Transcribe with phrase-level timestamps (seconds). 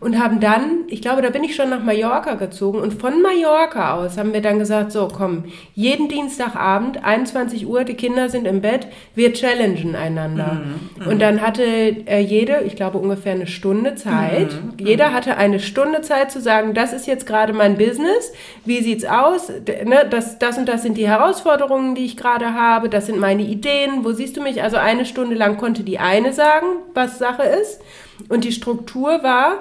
[0.00, 3.94] und haben dann, ich glaube, da bin ich schon nach Mallorca gezogen und von Mallorca
[3.94, 8.62] aus haben wir dann gesagt, so komm, jeden Dienstagabend, 21 Uhr, die Kinder sind im
[8.62, 10.62] Bett, wir challengen einander.
[10.98, 15.36] Mhm, und dann hatte äh, jede, ich glaube ungefähr eine Stunde Zeit, mhm, jeder hatte
[15.36, 18.32] eine Stunde Zeit zu sagen, das ist jetzt gerade mein Business,
[18.64, 22.88] wie sieht's aus, ne, das, das und das sind die Herausforderungen, die ich gerade habe,
[22.88, 24.62] das sind meine Ideen, wo siehst du mich?
[24.62, 27.82] Also eine Stunde lang konnte die eine sagen, was Sache ist.
[28.28, 29.60] Und die Struktur war,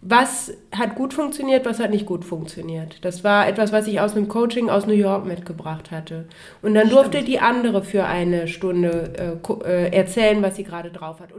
[0.00, 3.04] was hat gut funktioniert, was hat nicht gut funktioniert.
[3.04, 6.26] Das war etwas, was ich aus einem Coaching aus New York mitgebracht hatte.
[6.62, 6.92] Und dann Stimmt.
[6.92, 11.30] durfte die andere für eine Stunde äh, äh erzählen, was sie gerade drauf hat.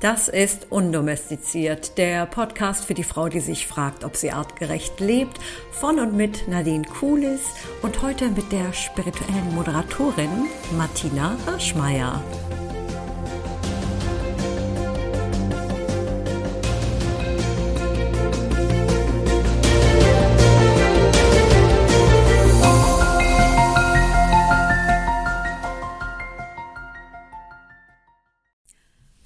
[0.00, 5.38] das ist Undomestiziert, der Podcast für die Frau, die sich fragt, ob sie artgerecht lebt,
[5.72, 7.40] von und mit Nadine Kulis
[7.82, 12.22] und heute mit der spirituellen Moderatorin Martina Hirschmeier.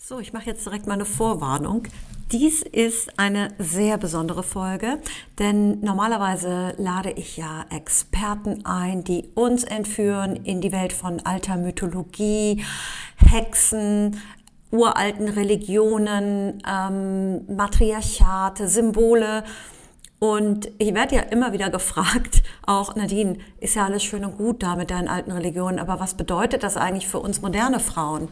[0.09, 1.83] So, ich mache jetzt direkt mal eine Vorwarnung.
[2.33, 5.01] Dies ist eine sehr besondere Folge,
[5.39, 11.59] denn normalerweise lade ich ja Experten ein, die uns entführen in die Welt von alter
[11.59, 12.65] Mythologie,
[13.17, 14.19] Hexen,
[14.71, 19.45] uralten Religionen, ähm, Matriarchate, Symbole.
[20.21, 24.63] Und ich werde ja immer wieder gefragt, auch Nadine, ist ja alles schön und gut
[24.63, 28.29] da mit deinen alten Religionen, aber was bedeutet das eigentlich für uns moderne Frauen?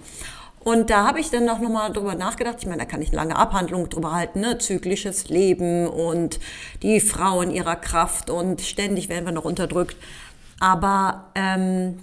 [0.66, 2.56] Und da habe ich dann auch nochmal drüber nachgedacht.
[2.58, 4.58] Ich meine, da kann ich eine lange Abhandlung drüber halten, ne?
[4.58, 6.40] Zyklisches Leben und
[6.82, 9.96] die Frau in ihrer Kraft und ständig werden wir noch unterdrückt.
[10.58, 12.00] Aber ähm,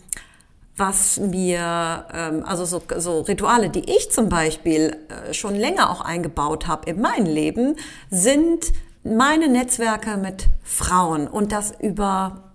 [0.77, 5.99] was mir, ähm, also so, so Rituale, die ich zum Beispiel äh, schon länger auch
[5.99, 7.75] eingebaut habe in mein Leben,
[8.11, 8.71] sind
[9.03, 12.53] meine Netzwerke mit Frauen und das über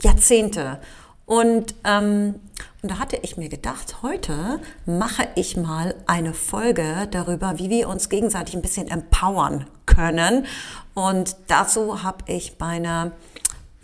[0.00, 0.80] Jahrzehnte.
[1.26, 2.36] Und ähm,
[2.82, 7.88] und da hatte ich mir gedacht, heute mache ich mal eine Folge darüber, wie wir
[7.88, 10.46] uns gegenseitig ein bisschen empowern können.
[10.94, 13.12] Und dazu habe ich meine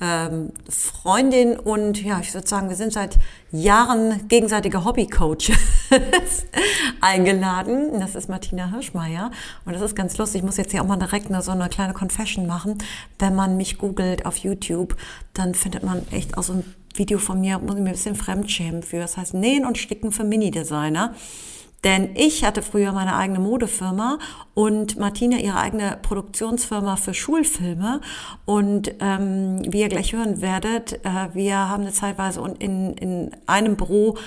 [0.00, 3.18] ähm, Freundin und ja, ich würde sagen, wir sind seit
[3.50, 5.58] Jahren gegenseitige Hobbycoaches
[7.00, 7.98] eingeladen.
[7.98, 9.30] Das ist Martina Hirschmeier
[9.64, 10.40] und das ist ganz lustig.
[10.40, 12.78] Ich muss jetzt hier auch mal direkt so eine kleine Confession machen.
[13.18, 14.96] Wenn man mich googelt auf YouTube,
[15.34, 18.16] dann findet man echt auch so ein Video von mir, muss ich mir ein bisschen
[18.16, 18.98] fremdschämen für.
[18.98, 21.14] Das heißt Nähen und Sticken für Mini-Designer.
[21.84, 24.18] Denn ich hatte früher meine eigene Modefirma
[24.54, 28.00] und Martina ihre eigene Produktionsfirma für Schulfilme.
[28.44, 33.76] Und ähm, wie ihr gleich hören werdet, äh, wir haben eine zeitweise in, in einem
[33.76, 34.18] Büro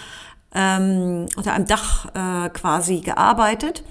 [0.55, 3.83] ähm, unter einem Dach äh, quasi gearbeitet.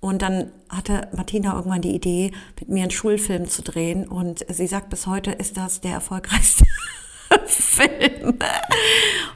[0.00, 4.08] Und dann hatte Martina irgendwann die Idee, mit mir einen Schulfilm zu drehen.
[4.08, 6.64] Und sie sagt, bis heute ist das der erfolgreichste
[7.46, 8.38] Film.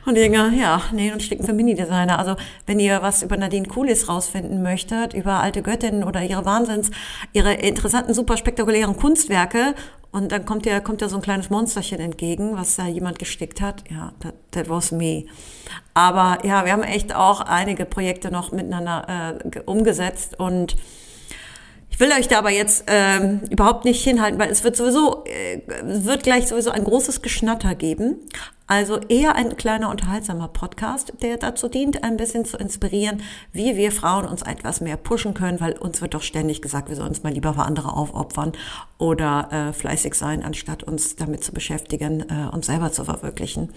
[0.05, 2.19] Und ich denke, ja, nee, und Sticken für Mini-Designer.
[2.19, 2.37] Also,
[2.67, 6.91] wenn ihr was über Nadine Kulis rausfinden möchtet, über alte Göttinnen oder ihre Wahnsinns,
[7.33, 9.75] ihre interessanten, super spektakulären Kunstwerke,
[10.13, 13.61] und dann kommt ja, kommt ja so ein kleines Monsterchen entgegen, was da jemand gestickt
[13.61, 13.85] hat.
[13.91, 15.27] Ja, that, that was me.
[15.93, 20.77] Aber ja, wir haben echt auch einige Projekte noch miteinander äh, umgesetzt und
[21.91, 25.63] ich will euch da aber jetzt ähm, überhaupt nicht hinhalten, weil es wird sowieso, äh,
[25.83, 28.21] wird gleich sowieso ein großes Geschnatter geben.
[28.69, 33.93] Also eher ein kleiner unterhaltsamer Podcast, der dazu dient, ein bisschen zu inspirieren, wie wir
[33.93, 37.23] Frauen uns etwas mehr pushen können, weil uns wird doch ständig gesagt, wir sollen uns
[37.23, 38.53] mal lieber für andere aufopfern
[38.99, 43.73] oder äh, fleißig sein, anstatt uns damit zu beschäftigen, äh, uns selber zu verwirklichen.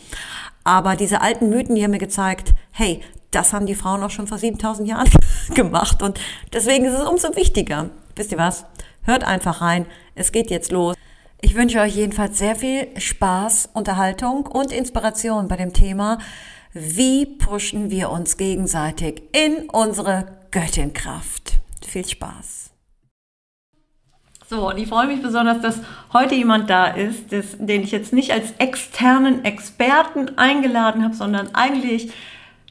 [0.64, 4.28] Aber diese alten Mythen, die haben mir gezeigt, hey, das haben die Frauen auch schon
[4.28, 5.10] vor 7000 Jahren
[5.54, 6.20] gemacht und
[6.54, 8.66] deswegen ist es umso wichtiger, wisst ihr was?
[9.04, 9.86] Hört einfach rein.
[10.16, 10.96] Es geht jetzt los.
[11.42, 16.20] Ich wünsche euch jedenfalls sehr viel Spaß, Unterhaltung und Inspiration bei dem Thema,
[16.74, 21.54] wie pushen wir uns gegenseitig in unsere Göttinkraft.
[21.86, 22.72] Viel Spaß.
[24.50, 25.80] So, und ich freue mich besonders, dass
[26.12, 31.54] heute jemand da ist, das, den ich jetzt nicht als externen Experten eingeladen habe, sondern
[31.54, 32.12] eigentlich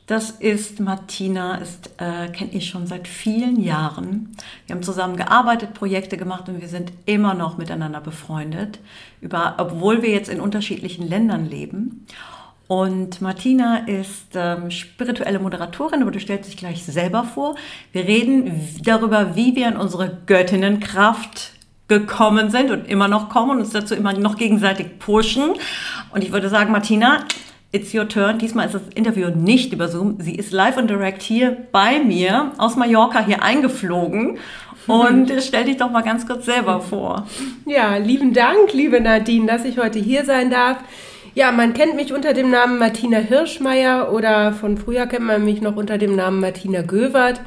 [0.08, 4.34] das ist Martina, ist äh, kenne ich schon seit vielen Jahren.
[4.66, 8.81] Wir haben zusammen gearbeitet, Projekte gemacht und wir sind immer noch miteinander befreundet,
[9.20, 12.06] über, obwohl wir jetzt in unterschiedlichen Ländern leben.
[12.69, 17.56] Und Martina ist ähm, spirituelle Moderatorin, aber du stellst dich gleich selber vor.
[17.93, 21.52] Wir reden darüber, wie wir in unsere Göttinnenkraft
[21.88, 25.50] gekommen sind und immer noch kommen und uns dazu immer noch gegenseitig pushen.
[26.12, 27.25] Und ich würde sagen, Martina,
[27.70, 28.38] It's your turn.
[28.38, 30.17] Diesmal ist das Interview nicht über Zoom.
[30.20, 34.38] Sie ist live und direct hier bei mir aus Mallorca hier eingeflogen
[34.88, 37.26] Und stell dich doch mal ganz kurz selber vor.
[37.67, 40.79] Ja, lieben Dank, liebe Nadine, dass ich heute hier sein darf.
[41.35, 45.61] Ja, man kennt mich unter dem Namen Martina Hirschmeier oder von früher kennt man mich
[45.61, 47.43] noch unter dem Namen Martina Gövert.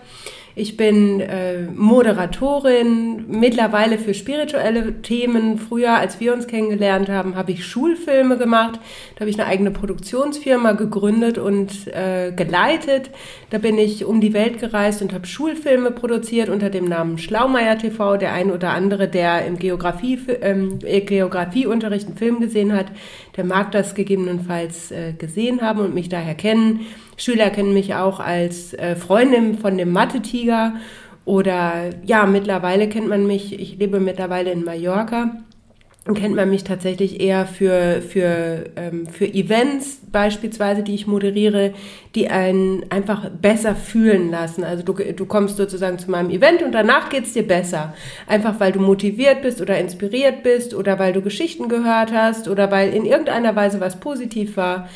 [0.53, 5.57] Ich bin äh, Moderatorin, mittlerweile für spirituelle Themen.
[5.57, 8.77] Früher, als wir uns kennengelernt haben, habe ich Schulfilme gemacht.
[9.15, 13.11] Da habe ich eine eigene Produktionsfirma gegründet und äh, geleitet.
[13.49, 17.77] Da bin ich um die Welt gereist und habe Schulfilme produziert unter dem Namen Schlaumeier
[17.77, 18.17] TV.
[18.17, 22.87] Der ein oder andere, der im Geografie, ähm, Geografieunterricht einen Film gesehen hat,
[23.37, 26.81] der mag das gegebenenfalls äh, gesehen haben und mich daher kennen.
[27.21, 30.73] Schüler kennen mich auch als äh, Freundin von dem Mathe-Tiger
[31.23, 35.31] oder ja, mittlerweile kennt man mich, ich lebe mittlerweile in Mallorca
[36.15, 41.73] kennt man mich tatsächlich eher für, für, ähm, für Events beispielsweise, die ich moderiere,
[42.15, 44.63] die einen einfach besser fühlen lassen.
[44.63, 47.93] Also du, du kommst sozusagen zu meinem Event und danach geht's dir besser.
[48.25, 52.71] Einfach weil du motiviert bist oder inspiriert bist oder weil du Geschichten gehört hast oder
[52.71, 54.89] weil in irgendeiner Weise was positiv war.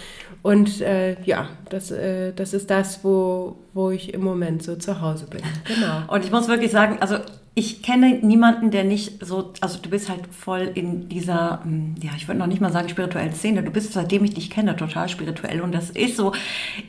[0.45, 5.01] Und äh, ja, das, äh, das ist das, wo, wo ich im Moment so zu
[5.01, 5.41] Hause bin.
[5.63, 6.03] Genau.
[6.13, 7.17] Und ich muss wirklich sagen, also
[7.57, 12.11] ich kenne niemanden, der nicht so, also du bist halt voll in dieser, hm, ja,
[12.17, 13.63] ich würde noch nicht mal sagen spirituellen Szene.
[13.63, 16.33] Du bist, seitdem ich dich kenne, total spirituell und das ist so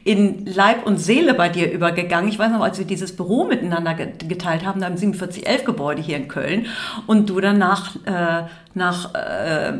[0.02, 2.28] in Leib und Seele bei dir übergegangen.
[2.28, 6.16] Ich weiß noch, als wir dieses Büro miteinander geteilt haben, da im 4711 Gebäude hier
[6.16, 6.66] in Köln
[7.06, 9.72] und du dann nach, äh, nach äh,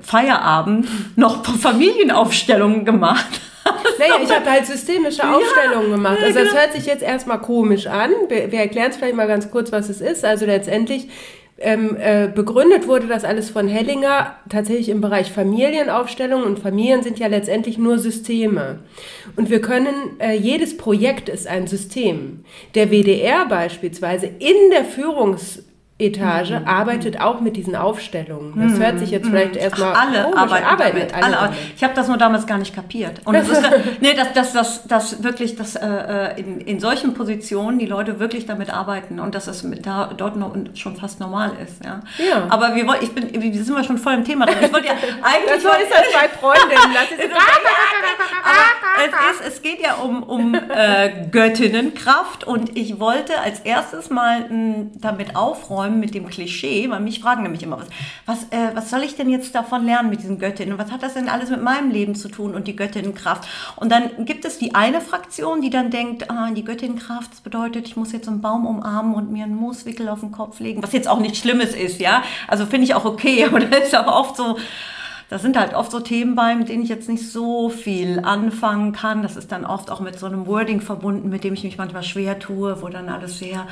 [0.00, 3.42] Feierabend noch Familienaufstellungen gemacht
[3.98, 6.18] naja, ich habe halt systemische Aufstellungen ja, gemacht.
[6.22, 6.60] Also das genau.
[6.60, 8.10] hört sich jetzt erstmal komisch an.
[8.28, 10.24] Wir, wir erklären es vielleicht mal ganz kurz, was es ist.
[10.24, 11.08] Also letztendlich
[11.62, 17.18] ähm, äh, begründet wurde das alles von Hellinger tatsächlich im Bereich Familienaufstellung und Familien sind
[17.18, 18.78] ja letztendlich nur Systeme.
[19.36, 22.44] Und wir können, äh, jedes Projekt ist ein System.
[22.74, 25.62] Der WDR beispielsweise in der Führungs-
[26.00, 26.66] Etage mhm.
[26.66, 28.54] arbeitet auch mit diesen Aufstellungen.
[28.56, 28.82] Das mhm.
[28.82, 29.60] hört sich jetzt vielleicht mhm.
[29.60, 31.14] erstmal alle komisch, arbeiten, arbeiten damit.
[31.14, 31.52] Alle, alle.
[31.76, 33.20] Ich habe das nur damals gar nicht kapiert.
[33.24, 33.62] Und das ist,
[34.00, 38.18] nee, dass das, das, das wirklich, dass äh, äh, in, in solchen Positionen die Leute
[38.18, 41.84] wirklich damit arbeiten und dass es mit da dort noch schon fast normal ist.
[41.84, 42.00] Ja.
[42.18, 42.46] ja.
[42.48, 44.56] Aber wir wollen, ich bin, wir sind wir schon voll im Thema drin.
[44.62, 45.62] Ich wollte ja eigentlich.
[45.62, 46.94] das ist das bei Freundinnen.
[46.94, 47.30] Das ist
[48.42, 48.70] aber
[49.02, 54.44] es, ist, es geht ja um, um äh, Göttinnenkraft und ich wollte als erstes mal
[54.50, 57.88] m, damit aufräumen aufräumen mit dem Klischee, weil mich fragen nämlich immer, was,
[58.26, 60.78] was, äh, was soll ich denn jetzt davon lernen mit diesen Göttinnen?
[60.78, 63.48] Was hat das denn alles mit meinem Leben zu tun und die Göttinnenkraft?
[63.76, 67.96] Und dann gibt es die eine Fraktion, die dann denkt, ah, die Göttinnenkraft, bedeutet, ich
[67.96, 71.08] muss jetzt einen Baum umarmen und mir einen Mooswickel auf den Kopf legen, was jetzt
[71.08, 72.22] auch nichts Schlimmes ist, ja?
[72.48, 74.58] Also finde ich auch okay, aber das ist aber oft so,
[75.28, 78.92] das sind halt oft so Themen bei, mit denen ich jetzt nicht so viel anfangen
[78.92, 79.22] kann.
[79.22, 82.02] Das ist dann oft auch mit so einem Wording verbunden, mit dem ich mich manchmal
[82.02, 83.68] schwer tue, wo dann alles sehr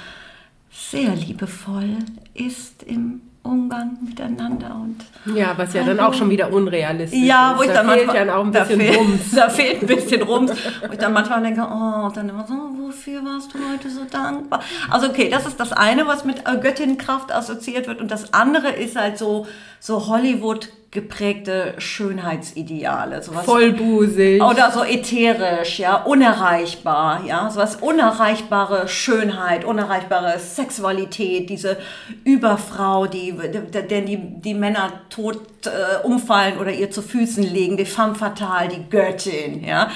[0.71, 1.97] sehr liebevoll
[2.35, 4.99] ist im Umgang miteinander und
[5.35, 7.69] ja, was ja dann auch schon wieder unrealistisch ja, wo ist.
[7.69, 9.31] Ich da dann fehlt manchmal, ja auch ein bisschen da Rums.
[9.35, 10.51] Da fehlt ein bisschen Rums.
[10.51, 14.63] wo ich dann manchmal denke, oh, dann immer so, wofür warst du heute so dankbar?
[14.91, 18.97] Also okay, das ist das eine, was mit Göttinnenkraft assoziiert wird und das andere ist
[18.97, 19.47] halt so
[19.81, 23.23] so Hollywood geprägte Schönheitsideale.
[23.23, 24.43] Sowas, Vollbusig.
[24.43, 31.77] Oder so ätherisch, ja, unerreichbar, ja, sowas unerreichbare Schönheit, unerreichbare Sexualität, diese
[32.25, 37.85] Überfrau, die, der die, die Männer tot äh, umfallen oder ihr zu Füßen legen, die
[37.85, 39.91] femme fatale, die Göttin, ja.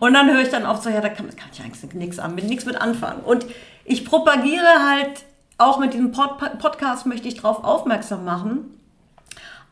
[0.00, 2.34] Und dann höre ich dann oft so, ja, da kann, kann ich eigentlich nichts an,
[2.34, 3.20] mit, nichts mit anfangen.
[3.20, 3.46] Und
[3.84, 5.22] ich propagiere halt,
[5.58, 8.81] auch mit diesem Pod Podcast möchte ich darauf aufmerksam machen,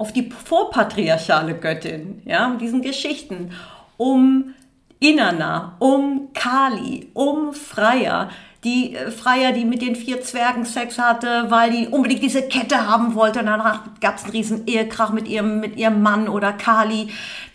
[0.01, 3.53] auf die vorpatriarchale Göttin, ja, diesen Geschichten
[3.99, 4.55] um
[4.99, 8.31] Inanna, um Kali, um Freya,
[8.65, 12.87] die äh, Freier, die mit den vier Zwergen Sex hatte, weil die unbedingt diese Kette
[12.89, 13.41] haben wollte.
[13.41, 17.09] Und danach gab es einen riesen Ehekrach mit ihrem, mit ihrem Mann oder Kali,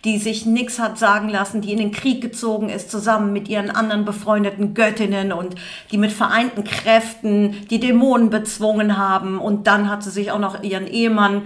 [0.04, 3.70] die sich nichts hat sagen lassen, die in den Krieg gezogen ist, zusammen mit ihren
[3.70, 5.56] anderen befreundeten Göttinnen und
[5.90, 9.40] die mit vereinten Kräften die Dämonen bezwungen haben.
[9.40, 11.42] Und dann hat sie sich auch noch ihren Ehemann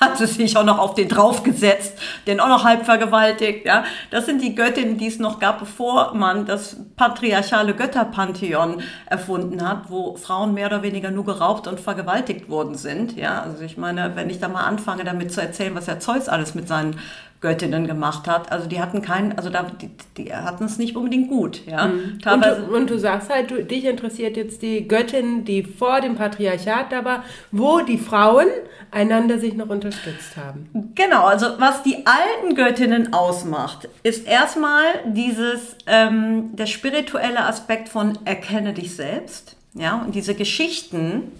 [0.00, 3.66] hat sie sich auch noch auf den draufgesetzt, den auch noch halb vergewaltigt.
[3.66, 3.84] Ja?
[4.10, 9.90] Das sind die Göttinnen, die es noch gab, bevor man das patriarchale Götterpantheon erfunden hat,
[9.90, 13.16] wo Frauen mehr oder weniger nur geraubt und vergewaltigt worden sind.
[13.16, 13.42] Ja?
[13.42, 16.54] Also ich meine, wenn ich da mal anfange, damit zu erzählen, was der Zeus alles
[16.54, 16.98] mit seinen
[17.40, 18.52] Göttinnen gemacht hat.
[18.52, 21.66] Also die hatten keinen, also da, die, die hatten es nicht unbedingt gut.
[21.66, 21.86] Ja?
[21.86, 22.18] Mhm.
[22.30, 26.16] Und, du, und, du, sagst halt, du, dich interessiert jetzt die Göttin, die vor dem
[26.16, 28.46] Patriarchat da war, wo die Frauen
[28.90, 30.92] einander sich noch unterstützt haben.
[30.94, 38.18] Genau, also was die alten Göttinnen ausmacht, ist erstmal dieses, ähm, der spirituelle Aspekt von
[38.26, 39.56] erkenne dich selbst.
[39.74, 41.32] Ja, und diese Geschichten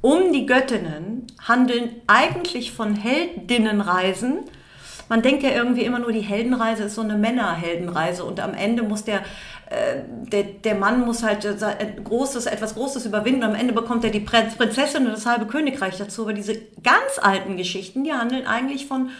[0.00, 4.38] um die Göttinnen handeln eigentlich von Heldinnenreisen.
[5.08, 8.82] Man denkt ja irgendwie immer nur, die Heldenreise ist so eine Männerheldenreise und am Ende
[8.82, 9.20] muss der,
[9.70, 13.44] äh, der, der Mann muss halt ein großes, etwas Großes überwinden.
[13.44, 16.22] Am Ende bekommt er die Prinzessin und das halbe Königreich dazu.
[16.22, 19.10] Aber diese ganz alten Geschichten, die handeln eigentlich von,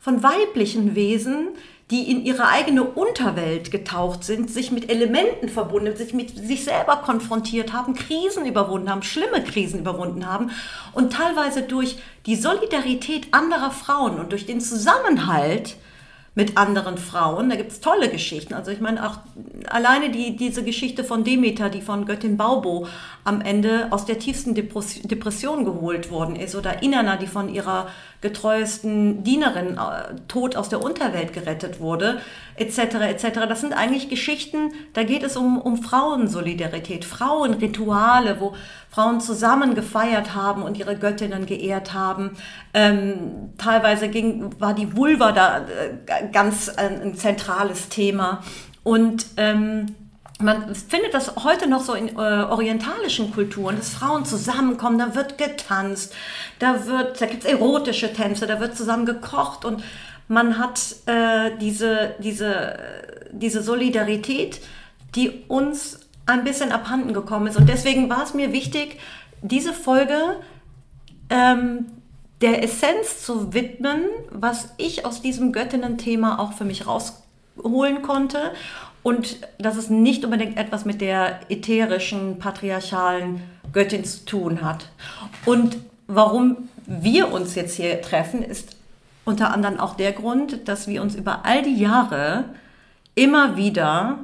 [0.00, 1.48] von weiblichen Wesen,
[1.90, 6.96] die in ihre eigene Unterwelt getaucht sind, sich mit Elementen verbunden, sich mit sich selber
[6.96, 10.50] konfrontiert haben, Krisen überwunden haben, schlimme Krisen überwunden haben
[10.92, 15.76] und teilweise durch die Solidarität anderer Frauen und durch den Zusammenhalt
[16.34, 17.48] mit anderen Frauen.
[17.48, 18.54] Da gibt es tolle Geschichten.
[18.54, 19.18] Also ich meine auch
[19.68, 22.88] alleine die, diese Geschichte von Demeter, die von Göttin Baubo
[23.22, 26.56] am Ende aus der tiefsten Depression geholt worden ist.
[26.56, 27.86] Oder Inanna, die von ihrer
[28.20, 32.20] getreuesten Dienerin äh, tot aus der Unterwelt gerettet wurde,
[32.56, 32.78] etc.
[32.78, 33.40] etc.
[33.48, 38.54] Das sind eigentlich Geschichten, da geht es um, um Frauensolidarität, Frauenrituale, wo
[38.88, 42.30] Frauen zusammen gefeiert haben und ihre Göttinnen geehrt haben.
[42.72, 48.42] Ähm, teilweise ging, war die Vulva da äh, ganz ein, ein, zentrales Thema.
[48.82, 49.94] Und ähm,
[50.40, 55.38] man findet das heute noch so in äh, orientalischen Kulturen, dass Frauen zusammenkommen, da wird
[55.38, 56.14] getanzt,
[56.58, 59.82] da wird, da gibt es erotische Tänze, da wird zusammen gekocht und
[60.28, 62.78] man hat äh, diese, diese,
[63.30, 64.60] diese Solidarität,
[65.14, 67.56] die uns ein bisschen abhanden gekommen ist.
[67.56, 68.98] Und deswegen war es mir wichtig,
[69.42, 70.36] diese Folge
[71.30, 71.86] ähm,
[72.40, 78.52] der Essenz zu widmen, was ich aus diesem Göttinnen-Thema auch für mich rausholen konnte.
[79.02, 84.88] Und dass es nicht unbedingt etwas mit der ätherischen, patriarchalen Göttin zu tun hat.
[85.44, 85.76] Und
[86.06, 88.76] warum wir uns jetzt hier treffen, ist
[89.24, 92.44] unter anderem auch der Grund, dass wir uns über all die Jahre
[93.14, 94.18] immer wieder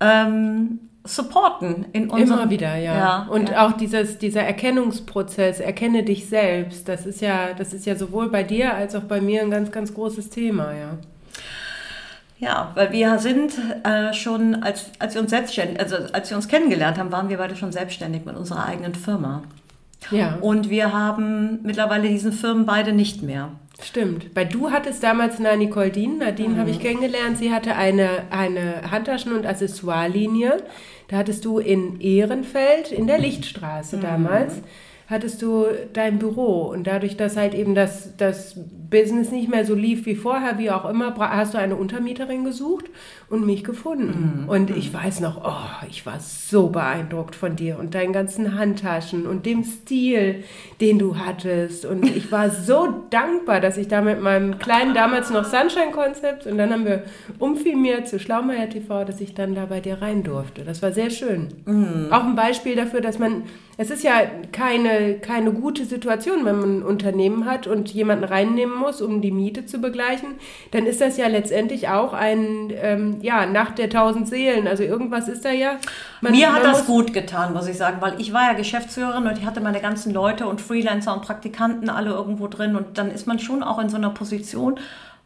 [0.00, 3.66] ähm, supporten in unserem immer wieder ja, ja und ja.
[3.66, 8.42] auch dieses dieser Erkennungsprozess erkenne dich selbst das ist ja das ist ja sowohl bei
[8.42, 10.98] dir als auch bei mir ein ganz ganz großes Thema ja
[12.40, 16.46] ja, weil wir sind äh, schon, als, als wir uns selbstständig, also als wir uns
[16.46, 19.42] kennengelernt haben, waren wir beide schon selbstständig mit unserer eigenen Firma.
[20.12, 20.38] Ja.
[20.40, 23.50] Und wir haben mittlerweile diesen Firmen beide nicht mehr.
[23.80, 24.34] Stimmt.
[24.34, 26.18] Weil du hattest damals eine Nicole Dean.
[26.18, 26.58] Nadine mhm.
[26.58, 27.38] habe ich kennengelernt.
[27.38, 30.58] Sie hatte eine, eine Handtaschen- und Accessoire-Linie.
[31.08, 34.00] Da hattest du in Ehrenfeld in der Lichtstraße mhm.
[34.00, 34.62] damals
[35.08, 38.56] hattest du dein Büro und dadurch, dass halt eben das, das
[38.90, 42.86] Business nicht mehr so lief wie vorher, wie auch immer, hast du eine Untermieterin gesucht
[43.30, 44.42] und mich gefunden.
[44.42, 44.48] Mhm.
[44.48, 49.26] Und ich weiß noch, oh, ich war so beeindruckt von dir und deinen ganzen Handtaschen
[49.26, 50.44] und dem Stil,
[50.82, 51.86] den du hattest.
[51.86, 56.58] Und ich war so dankbar, dass ich da mit meinem kleinen, damals noch Sunshine-Konzept und
[56.58, 57.04] dann haben wir
[57.38, 60.64] umfirmiert zu Schlaumeier TV, dass ich dann da bei dir rein durfte.
[60.64, 61.48] Das war sehr schön.
[61.64, 62.08] Mhm.
[62.10, 63.44] Auch ein Beispiel dafür, dass man,
[63.80, 68.76] es ist ja keine, keine gute Situation, wenn man ein Unternehmen hat und jemanden reinnehmen
[68.76, 70.30] muss, um die Miete zu begleichen,
[70.72, 74.66] dann ist das ja letztendlich auch ein, ähm, ja, Nacht der tausend Seelen.
[74.66, 75.76] Also irgendwas ist da ja.
[76.20, 79.38] Man, Mir hat das gut getan, muss ich sagen, weil ich war ja Geschäftsführerin und
[79.38, 83.28] ich hatte meine ganzen Leute und Freelancer und Praktikanten alle irgendwo drin und dann ist
[83.28, 84.80] man schon auch in so einer Position,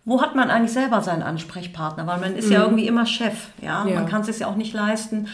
[0.05, 2.07] wo hat man eigentlich selber seinen Ansprechpartner?
[2.07, 2.53] Weil man ist mhm.
[2.53, 3.87] ja irgendwie immer Chef, ja?
[3.87, 3.95] ja.
[3.95, 5.29] Man kann es sich ja auch nicht leisten,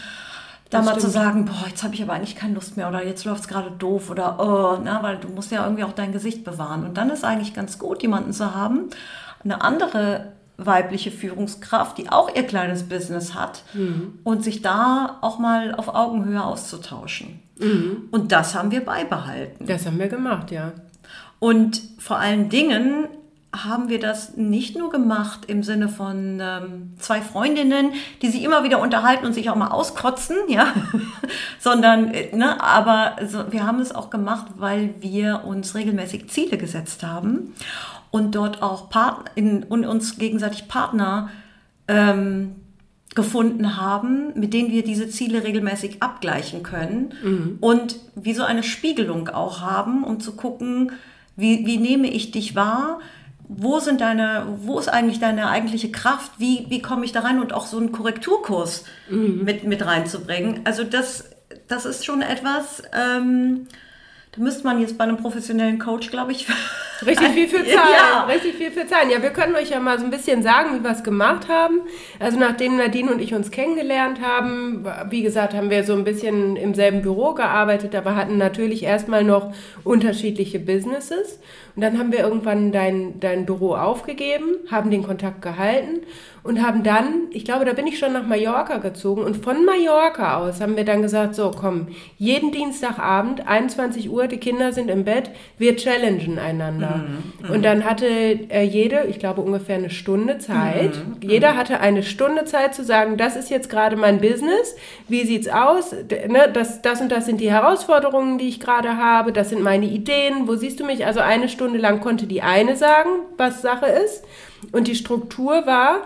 [0.69, 3.25] da mal zu sagen, boah, jetzt habe ich aber eigentlich keine Lust mehr oder jetzt
[3.25, 6.43] läuft es gerade doof oder oh, na, weil du musst ja irgendwie auch dein Gesicht
[6.43, 6.83] bewahren.
[6.83, 8.89] Und dann ist eigentlich ganz gut, jemanden zu haben,
[9.43, 14.19] eine andere weibliche Führungskraft, die auch ihr kleines Business hat mhm.
[14.23, 17.39] und sich da auch mal auf Augenhöhe auszutauschen.
[17.57, 18.09] Mhm.
[18.11, 19.65] Und das haben wir beibehalten.
[19.65, 20.73] Das haben wir gemacht, ja.
[21.39, 23.07] Und vor allen Dingen
[23.51, 28.63] haben wir das nicht nur gemacht im Sinne von ähm, zwei Freundinnen, die sich immer
[28.63, 30.73] wieder unterhalten und sich auch mal auskotzen, ja,
[31.59, 36.57] sondern, äh, ne, aber so, wir haben es auch gemacht, weil wir uns regelmäßig Ziele
[36.57, 37.55] gesetzt haben
[38.11, 41.29] und dort auch Part in, und uns gegenseitig Partner
[41.87, 42.55] ähm,
[43.15, 47.57] gefunden haben, mit denen wir diese Ziele regelmäßig abgleichen können mhm.
[47.61, 50.91] und wie so eine Spiegelung auch haben, um zu gucken,
[51.35, 52.99] wie, wie nehme ich dich wahr,
[53.49, 57.41] wo sind deine, wo ist eigentlich deine eigentliche Kraft, wie, wie komme ich da rein
[57.41, 59.43] und auch so einen Korrekturkurs mhm.
[59.43, 60.61] mit, mit reinzubringen.
[60.65, 61.31] Also das,
[61.67, 63.67] das ist schon etwas, ähm,
[64.33, 66.45] da müsste man jetzt bei einem professionellen Coach, glaube ich,
[67.05, 67.93] Richtig viel für Zahlen.
[67.95, 68.23] Ja.
[68.25, 69.09] Richtig viel für Zahlen.
[69.09, 71.81] Ja, wir können euch ja mal so ein bisschen sagen, wie wir es gemacht haben.
[72.19, 76.55] Also nachdem Nadine und ich uns kennengelernt haben, wie gesagt, haben wir so ein bisschen
[76.55, 79.53] im selben Büro gearbeitet, aber hatten natürlich erstmal noch
[79.83, 81.39] unterschiedliche Businesses.
[81.79, 86.01] Und dann haben wir irgendwann dein, dein Büro aufgegeben, haben den Kontakt gehalten
[86.43, 90.37] und haben dann, ich glaube, da bin ich schon nach Mallorca gezogen und von Mallorca
[90.37, 95.03] aus haben wir dann gesagt, so komm, jeden Dienstagabend, 21 Uhr, die Kinder sind im
[95.03, 97.05] Bett, wir challengen einander.
[97.07, 97.55] Mhm, mhm.
[97.55, 100.95] und dann hatte äh, jede, ich glaube, ungefähr eine Stunde Zeit.
[100.95, 104.75] Mhm, mhm, Jeder hatte eine Stunde Zeit zu sagen, das ist jetzt gerade mein Business,
[105.07, 105.91] wie sieht's aus?
[105.91, 109.85] Ne, das, das und das sind die Herausforderungen, die ich gerade habe, das sind meine
[109.85, 111.05] Ideen, wo siehst du mich?
[111.05, 114.23] Also eine Stunde lang konnte die eine sagen, was Sache ist.
[114.71, 116.03] Und die Struktur war,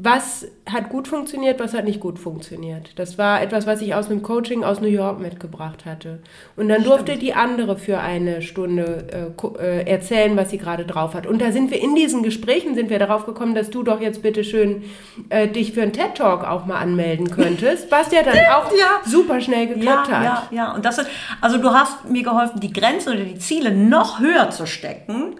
[0.00, 2.92] was hat gut funktioniert, was hat nicht gut funktioniert.
[2.96, 6.20] Das war etwas, was ich aus einem Coaching aus New York mitgebracht hatte.
[6.54, 11.14] Und dann durfte die andere für eine Stunde äh, äh, erzählen, was sie gerade drauf
[11.14, 11.26] hat.
[11.26, 14.22] Und da sind wir in diesen Gesprächen sind wir darauf gekommen, dass du doch jetzt
[14.22, 14.84] bitte schön
[15.30, 19.00] äh, dich für einen TED Talk auch mal anmelden könntest, was ja dann auch ja.
[19.04, 20.52] super schnell geklappt ja, hat.
[20.52, 20.74] Ja, ja.
[20.74, 24.50] Und das ist, also du hast mir geholfen, die Grenzen oder die Ziele noch höher
[24.50, 25.34] zu stecken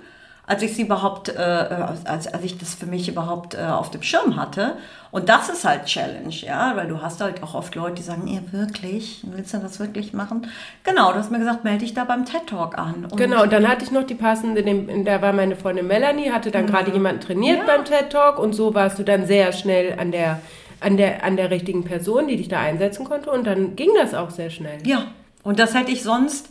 [0.48, 4.02] als ich sie überhaupt, äh, als, als ich das für mich überhaupt äh, auf dem
[4.02, 4.78] Schirm hatte.
[5.10, 8.26] Und das ist halt Challenge, ja, weil du hast halt auch oft Leute, die sagen,
[8.26, 10.46] ihr wirklich, willst du das wirklich machen?
[10.84, 13.04] Genau, du hast mir gesagt, melde dich da beim TED Talk an.
[13.10, 14.64] Und genau, und dann hatte ich noch die passende,
[15.04, 16.68] da war meine Freundin Melanie, hatte dann mhm.
[16.68, 17.64] gerade jemanden trainiert ja.
[17.66, 20.40] beim TED Talk und so warst du dann sehr schnell an der,
[20.80, 24.14] an der, an der richtigen Person, die dich da einsetzen konnte und dann ging das
[24.14, 24.78] auch sehr schnell.
[24.86, 25.08] Ja,
[25.42, 26.48] und das hätte ich sonst,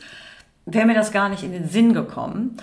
[0.67, 2.57] wäre mir das gar nicht in den Sinn gekommen.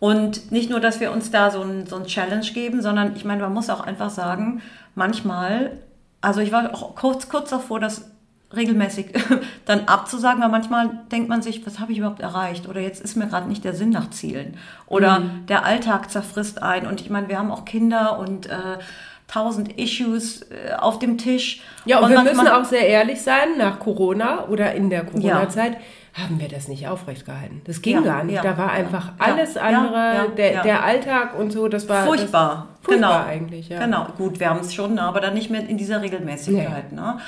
[0.00, 3.24] Und nicht nur, dass wir uns da so ein, so ein Challenge geben, sondern ich
[3.24, 4.62] meine, man muss auch einfach sagen,
[4.94, 5.72] manchmal,
[6.20, 8.10] also ich war auch kurz, kurz davor, das
[8.54, 9.12] regelmäßig
[9.66, 12.68] dann abzusagen, weil manchmal denkt man sich, was habe ich überhaupt erreicht?
[12.68, 14.56] Oder jetzt ist mir gerade nicht der Sinn nach Zielen.
[14.86, 15.46] Oder mhm.
[15.46, 16.86] der Alltag zerfrisst ein.
[16.86, 18.78] Und ich meine, wir haben auch Kinder und äh,
[19.28, 21.62] tausend Issues äh, auf dem Tisch.
[21.84, 25.74] Ja, und, und wir müssen auch sehr ehrlich sein, nach Corona oder in der Corona-Zeit.
[25.74, 25.80] Ja
[26.14, 27.62] haben wir das nicht aufrecht gehalten.
[27.64, 28.34] Das ging ja, gar nicht.
[28.36, 32.68] Ja, da war einfach alles andere, der, der Alltag und so, das war furchtbar.
[32.68, 33.30] Das, furchtbar genau.
[33.30, 33.68] eigentlich.
[33.68, 33.84] Ja.
[33.84, 36.92] Genau, gut, wir haben es schon, aber dann nicht mehr in dieser Regelmäßigkeit.
[36.92, 37.18] Ne?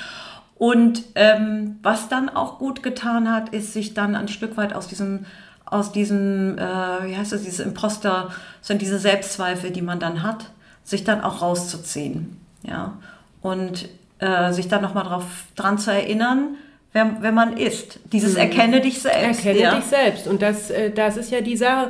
[0.55, 4.87] Und ähm, was dann auch gut getan hat, ist sich dann ein Stück weit aus
[4.87, 5.25] diesem
[5.65, 6.61] aus diesem, äh,
[7.05, 8.29] wie heißt das, dieses Imposter,
[8.59, 10.51] sind diese Selbstzweifel, die man dann hat,
[10.83, 12.37] sich dann auch rauszuziehen.
[12.63, 12.97] Ja?
[13.41, 13.89] Und
[14.19, 15.21] äh, sich dann nochmal
[15.55, 16.55] dran zu erinnern,
[16.93, 17.99] wenn, wenn man ist.
[18.11, 18.39] Dieses mhm.
[18.39, 19.45] Erkenne dich selbst.
[19.45, 19.75] Erkenne ja.
[19.75, 20.27] dich selbst.
[20.27, 21.89] Und das, äh, das ist ja die Sache.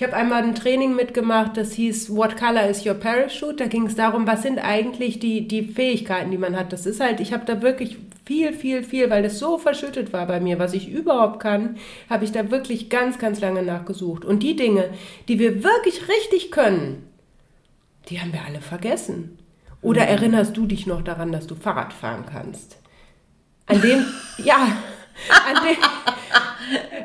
[0.00, 3.56] Ich habe einmal ein Training mitgemacht, das hieß What Color is Your Parachute?
[3.56, 6.72] Da ging es darum, was sind eigentlich die, die Fähigkeiten, die man hat.
[6.72, 10.26] Das ist halt, ich habe da wirklich viel, viel, viel, weil das so verschüttet war
[10.26, 11.76] bei mir, was ich überhaupt kann,
[12.08, 14.24] habe ich da wirklich ganz, ganz lange nachgesucht.
[14.24, 14.88] Und die Dinge,
[15.28, 17.09] die wir wirklich richtig können,
[18.08, 19.38] die haben wir alle vergessen.
[19.82, 20.08] Oder mhm.
[20.08, 22.78] erinnerst du dich noch daran, dass du Fahrrad fahren kannst?
[23.66, 24.04] An dem,
[24.38, 24.56] ja,
[25.46, 25.76] an dem,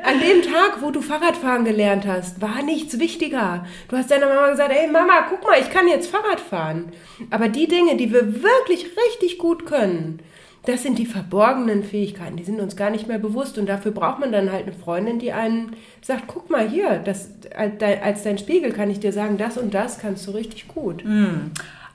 [0.02, 3.66] an dem Tag, wo du Fahrradfahren gelernt hast, war nichts wichtiger.
[3.88, 6.92] Du hast deiner Mama gesagt, ey Mama, guck mal, ich kann jetzt Fahrrad fahren.
[7.30, 10.20] Aber die Dinge, die wir wirklich richtig gut können,
[10.66, 13.56] das sind die verborgenen Fähigkeiten, die sind uns gar nicht mehr bewusst.
[13.56, 17.30] Und dafür braucht man dann halt eine Freundin, die einen sagt, guck mal hier, das,
[17.56, 21.04] als dein Spiegel kann ich dir sagen, das und das kannst du richtig gut.
[21.04, 21.52] Hm.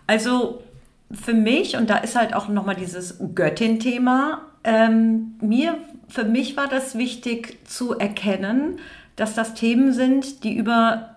[0.07, 0.63] Also
[1.12, 6.67] für mich, und da ist halt auch nochmal dieses Göttin-Thema, ähm, mir, für mich war
[6.67, 8.79] das wichtig zu erkennen,
[9.17, 11.12] dass das Themen sind, die über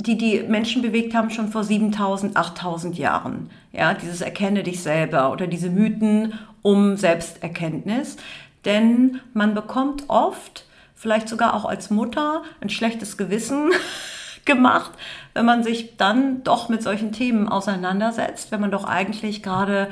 [0.00, 3.50] die die Menschen bewegt haben schon vor 7000, 8000 Jahren.
[3.72, 6.32] Ja, dieses Erkenne dich selber oder diese Mythen
[6.62, 8.16] um Selbsterkenntnis.
[8.64, 13.70] Denn man bekommt oft, vielleicht sogar auch als Mutter, ein schlechtes Gewissen
[14.44, 14.92] gemacht,
[15.34, 19.88] wenn man sich dann doch mit solchen Themen auseinandersetzt, wenn man doch eigentlich gerade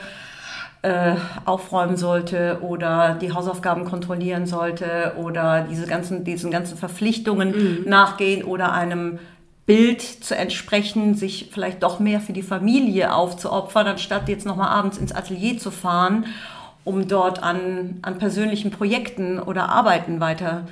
[0.82, 7.50] äh, aufräumen sollte oder die Hausaufgaben kontrollieren sollte oder diese ganzen, diesen ganzen Verpflichtungen
[7.82, 7.88] mhm.
[7.88, 9.18] nachgehen oder einem
[9.66, 14.98] Bild zu entsprechen, sich vielleicht doch mehr für die Familie aufzuopfern, anstatt jetzt nochmal abends
[14.98, 16.26] ins Atelier zu fahren,
[16.88, 20.64] um dort an, an persönlichen Projekten oder Arbeiten weiter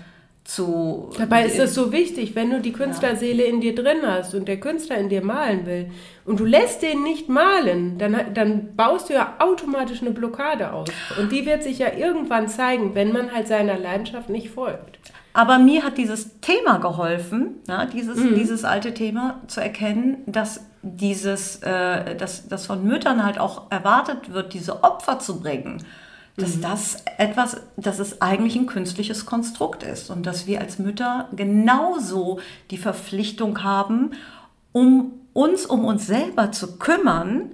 [0.44, 1.10] zu.
[1.18, 4.58] Dabei ist es so wichtig, wenn du die Künstlerseele in dir drin hast und der
[4.58, 5.90] Künstler in dir malen will
[6.24, 10.88] und du lässt den nicht malen, dann, dann baust du ja automatisch eine Blockade aus.
[11.20, 14.98] Und die wird sich ja irgendwann zeigen, wenn man halt seiner Leidenschaft nicht folgt.
[15.34, 18.36] Aber mir hat dieses Thema geholfen, ja, dieses, mhm.
[18.36, 24.32] dieses alte Thema zu erkennen, dass dieses, äh, dass, dass von Müttern halt auch erwartet
[24.32, 25.84] wird, diese Opfer zu bringen
[26.36, 31.28] dass das etwas, dass es eigentlich ein künstliches Konstrukt ist und dass wir als Mütter
[31.34, 34.10] genauso die Verpflichtung haben,
[34.72, 37.52] um uns um uns selber zu kümmern,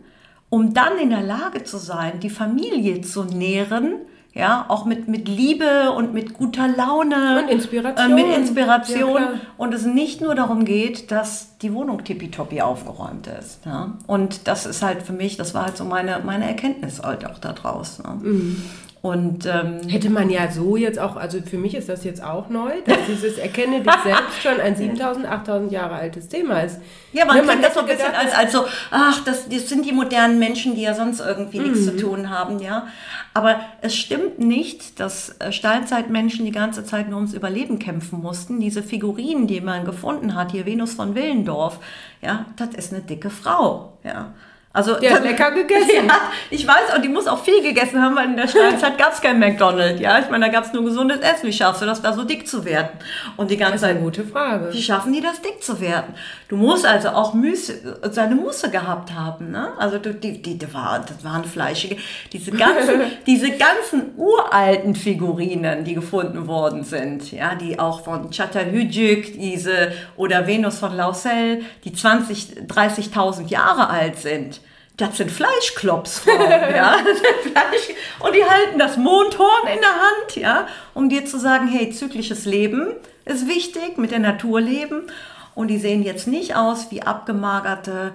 [0.51, 3.95] um dann in der Lage zu sein, die Familie zu nähren,
[4.35, 7.43] ja, auch mit, mit Liebe und mit guter Laune.
[7.43, 8.11] Und Inspiration.
[8.11, 9.23] Äh, mit Inspiration.
[9.23, 13.61] Ja, und es nicht nur darum geht, dass die Wohnung tippitoppi aufgeräumt ist.
[13.67, 13.93] Ja?
[14.07, 17.39] Und das ist halt für mich, das war halt so meine, meine Erkenntnis halt auch
[17.39, 17.99] daraus.
[17.99, 18.19] Ne?
[18.23, 18.63] Mhm.
[19.03, 22.49] Und ähm, Hätte man ja so jetzt auch, also für mich ist das jetzt auch
[22.49, 26.79] neu, dass dieses Erkenne dich selbst schon ein 7000, 8000 Jahre altes Thema ist.
[27.13, 29.69] Ja, man Ne, kennt das so ein bisschen gedacht, als, als so, ach, das, das
[29.69, 31.85] sind die modernen Menschen, die ja sonst irgendwie nichts Mhm.
[31.85, 32.87] zu tun haben, ja.
[33.35, 38.61] Aber es stimmt nicht, dass äh, Steinzeitmenschen die ganze Zeit nur ums Überleben kämpfen mussten.
[38.61, 41.81] Diese Figurinen, die man gefunden hat, hier Venus von Willendorf,
[42.21, 44.33] ja, das ist eine dicke Frau, ja.
[44.75, 45.83] Also, Die hat lecker gegessen.
[46.07, 49.13] Ja, ich weiß, und die muss auch viel gegessen haben, weil in der Steinzeit gab
[49.13, 50.19] es kein McDonald's, ja.
[50.19, 51.47] Ich meine, da gab es nur gesundes Essen.
[51.47, 52.89] Wie schaffst du das, da so dick zu werden?
[53.37, 54.73] Und die ganze Das ist eine Zeit gute Frage.
[54.73, 56.15] wie schaffen die das, dick zu werden?
[56.49, 59.51] Du musst also auch Müsse, seine Musse gehabt haben.
[59.51, 59.69] Ne?
[59.79, 61.97] Also du, die, die, die war, das waren fleischige.
[62.33, 69.35] Diese ganzen, diese ganzen uralten Figurinen, die gefunden worden sind, ja, die auch von Çatalhöyük,
[69.39, 74.62] diese oder Venus von Lausel, die 20, 30.000 Jahre alt sind.
[75.03, 76.39] Das sind Fleischklopsfrauen,
[76.77, 76.99] ja.
[77.43, 77.89] Fleisch
[78.21, 82.45] und die halten das Mondhorn in der Hand, ja, um dir zu sagen, hey, zyklisches
[82.45, 82.93] Leben
[83.25, 85.09] ist wichtig, mit der Natur leben.
[85.57, 88.13] Und die sehen jetzt nicht aus wie abgemagerte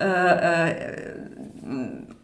[0.00, 0.74] äh, äh,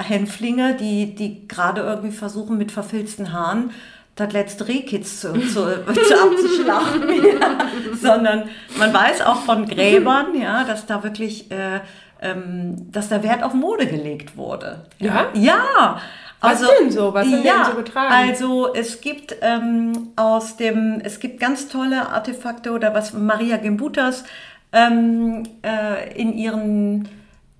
[0.02, 3.70] Hänflinge, die, die gerade irgendwie versuchen, mit verfilzten Haaren
[4.16, 7.09] das letzte Rehkitz zu, zu, zu abzuschlachten,
[7.40, 7.59] ja.
[7.94, 8.48] sondern
[8.79, 11.81] man weiß auch von Gräbern, ja, dass da wirklich, äh,
[12.22, 14.87] ähm, dass da Wert auf Mode gelegt wurde.
[14.98, 15.26] Ja?
[15.35, 16.00] Ja.
[16.40, 17.12] Was denn so?
[17.12, 18.12] Was sind ja, denn so getragen?
[18.12, 24.24] Also es gibt ähm, aus dem, es gibt ganz tolle Artefakte oder was Maria Gembutas
[24.72, 27.09] ähm, äh, in ihren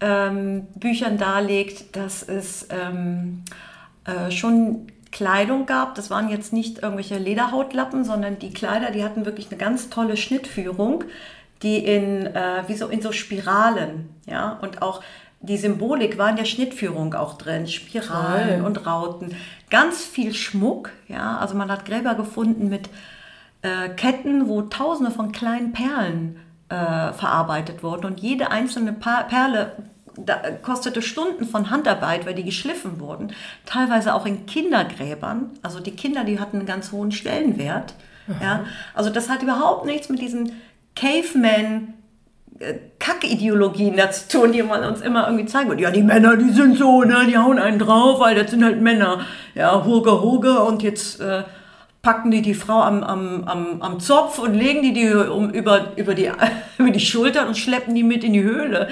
[0.01, 3.42] ähm, Büchern darlegt, dass es ähm,
[4.05, 5.94] äh, schon Kleidung gab.
[5.94, 10.18] Das waren jetzt nicht irgendwelche Lederhautlappen, sondern die Kleider, die hatten wirklich eine ganz tolle
[10.18, 11.05] Schnittführung,
[11.62, 15.02] die in, äh, wie so, in so Spiralen, ja, und auch
[15.40, 18.66] die Symbolik war in der Schnittführung auch drin, Spiralen Toll.
[18.66, 19.35] und Rauten.
[19.70, 22.90] Ganz viel Schmuck, ja, also man hat Gräber gefunden mit
[23.62, 29.72] äh, Ketten, wo tausende von kleinen Perlen äh, verarbeitet wurden und jede einzelne pa Perle
[30.16, 33.33] da, kostete Stunden von Handarbeit, weil die geschliffen wurden.
[33.64, 35.50] Teilweise auch in Kindergräbern.
[35.62, 37.94] Also die Kinder, die hatten einen ganz hohen Stellenwert.
[38.42, 40.52] Ja, also das hat überhaupt nichts mit diesen
[40.96, 41.94] Caveman
[42.59, 45.81] äh, Kackideologien dazu tun, die man uns immer irgendwie zeigen wird.
[45.81, 48.81] Ja, die Männer, die sind so, ne, die hauen einen drauf, weil das sind halt
[48.81, 49.20] Männer.
[49.55, 51.44] Ja, Hurge, Hurge und jetzt äh,
[52.02, 55.92] packen die die Frau am, am, am, am Zopf und legen die die um, über,
[55.96, 56.31] über, die,
[56.79, 58.88] über die Schultern und schleppen die mit in die Höhle.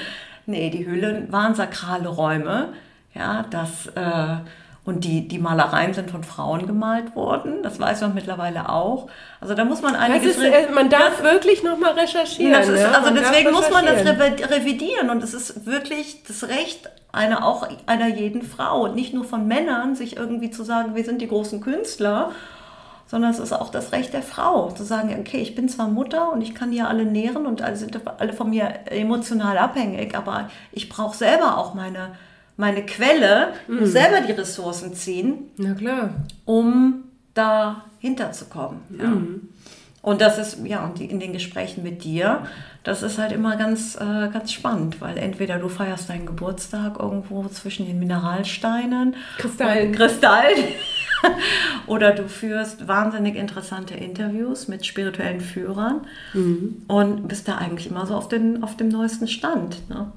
[0.47, 2.73] Nee, die Höhlen waren sakrale Räume.
[3.15, 4.37] Ja, das, äh,
[4.85, 7.63] und die, die Malereien sind von Frauen gemalt worden.
[7.63, 9.09] Das weiß man mittlerweile auch.
[9.41, 10.37] Also da muss man Das einiges...
[10.37, 12.53] ist, äh, man darf wirklich nochmal recherchieren.
[12.53, 12.89] Das ist, ne?
[12.95, 17.67] also Man deswegen muss man das revidieren und es ist wirklich das Recht einer auch
[17.87, 21.29] einer jeden Frau und nicht nur von Männern, sich irgendwie zu sagen, wir sind die
[21.29, 22.33] großen Künstler,
[23.15, 26.33] sondern es ist auch das Recht der Frau, zu sagen, okay, ich bin zwar Mutter
[26.33, 30.51] und ich kann ja alle nähren und alle sind alle von mir emotional abhängig, aber
[30.73, 32.17] ich brauche selber auch meine,
[32.57, 36.11] meine Quelle, muss selber die Ressourcen ziehen, Na klar.
[36.45, 38.83] um dahinter zu kommen.
[38.99, 39.13] Ja.
[40.03, 42.49] Und das ist, ja, und in den Gesprächen mit dir,
[42.85, 47.49] das ist halt immer ganz, äh, ganz spannend, weil entweder du feierst deinen Geburtstag irgendwo
[47.49, 49.89] zwischen den Mineralsteinen, Kristallen.
[49.89, 50.65] und Kristallen,
[51.87, 56.03] oder du führst wahnsinnig interessante Interviews mit spirituellen Führern
[56.87, 59.89] und bist da eigentlich immer so auf, den, auf dem neuesten Stand.
[59.89, 60.13] Ne?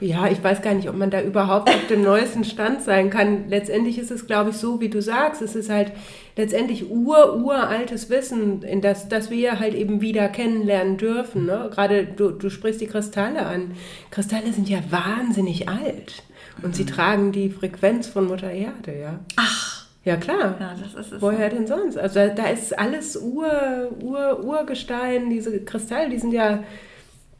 [0.00, 3.48] Ja, ich weiß gar nicht, ob man da überhaupt auf dem neuesten Stand sein kann.
[3.48, 5.40] Letztendlich ist es, glaube ich, so, wie du sagst.
[5.42, 5.92] Es ist halt
[6.36, 11.46] letztendlich ur, uraltes Wissen, in das, das wir halt eben wieder kennenlernen dürfen.
[11.46, 11.70] Ne?
[11.72, 13.72] Gerade du, du sprichst die Kristalle an.
[14.10, 16.22] Kristalle sind ja wahnsinnig alt.
[16.62, 19.18] Und sie tragen die Frequenz von Mutter Erde, ja.
[19.36, 20.56] Ach, Ja, klar.
[20.60, 21.22] ja, das ist es.
[21.22, 21.98] Woher denn sonst?
[21.98, 26.62] Also da, da ist alles Ur, Ur, Urgestein, diese Kristalle, die sind ja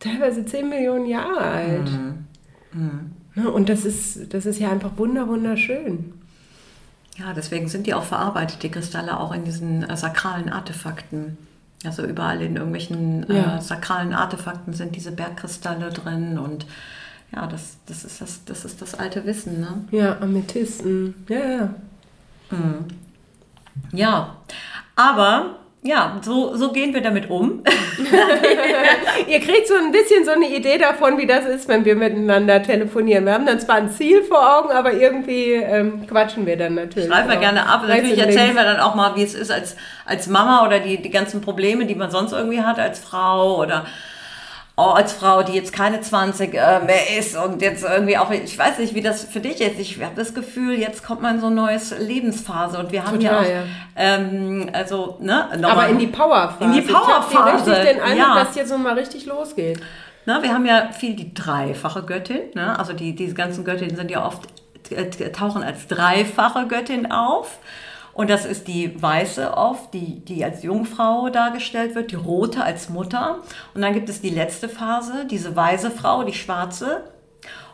[0.00, 1.88] teilweise 10 Millionen Jahre alt.
[3.34, 6.12] Ne, Und das ist, das ist ja einfach wunder, wunderschön.
[7.18, 11.38] Ja, deswegen sind die auch verarbeitet, die Kristalle, auch in diesen äh, sakralen Artefakten.
[11.84, 13.56] Also überall in irgendwelchen Ja.
[13.58, 16.66] äh, sakralen Artefakten sind diese Bergkristalle drin und
[17.34, 19.60] ja, das, das, ist das, das ist das alte Wissen.
[19.60, 19.84] Ne?
[19.90, 21.14] Ja, Amethysten.
[21.28, 21.74] Ja, ja.
[23.92, 24.36] Ja,
[24.94, 27.62] aber ja, so, so gehen wir damit um.
[29.28, 32.62] Ihr kriegt so ein bisschen so eine Idee davon, wie das ist, wenn wir miteinander
[32.62, 33.24] telefonieren.
[33.24, 37.08] Wir haben dann zwar ein Ziel vor Augen, aber irgendwie ähm, quatschen wir dann natürlich.
[37.08, 37.84] Schreiben wir gerne ab.
[37.86, 38.56] Natürlich erzählen links.
[38.56, 41.86] wir dann auch mal, wie es ist als, als Mama oder die, die ganzen Probleme,
[41.86, 43.86] die man sonst irgendwie hat als Frau oder
[44.78, 48.58] auch als Frau, die jetzt keine 20 äh, mehr ist und jetzt irgendwie auch, ich
[48.58, 49.78] weiß nicht, wie das für dich ist.
[49.80, 53.18] Ich habe das Gefühl, jetzt kommt man in so eine neue Lebensphase und wir haben
[53.20, 53.62] ja Total, auch, ja.
[53.96, 56.64] Ähm, also, ne, Aber nochmal- in die Powerphase.
[56.64, 58.44] In die Ich Powerphase, richtig den Eindruck, ja.
[58.44, 59.80] dass jetzt so mal richtig losgeht.
[60.26, 62.40] Na, wir haben ja viel die dreifache Göttin.
[62.54, 62.78] Ne?
[62.78, 64.40] Also die, diese ganzen Göttinnen sind ja oft,
[64.90, 67.58] äh, tauchen als dreifache Göttin auf.
[68.16, 72.88] Und das ist die weiße oft, die, die als Jungfrau dargestellt wird, die rote als
[72.88, 73.40] Mutter.
[73.74, 77.02] Und dann gibt es die letzte Phase, diese weiße Frau, die schwarze.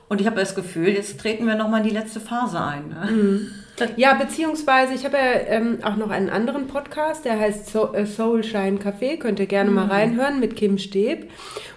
[0.09, 2.89] Und ich habe das Gefühl, jetzt treten wir nochmal in die letzte Phase ein.
[2.89, 3.09] Ne?
[3.97, 8.05] Ja, beziehungsweise ich habe ja ähm, auch noch einen anderen Podcast, der heißt so äh,
[8.05, 11.31] Soul Shine Café, könnt ihr gerne mal reinhören mit Kim Steb.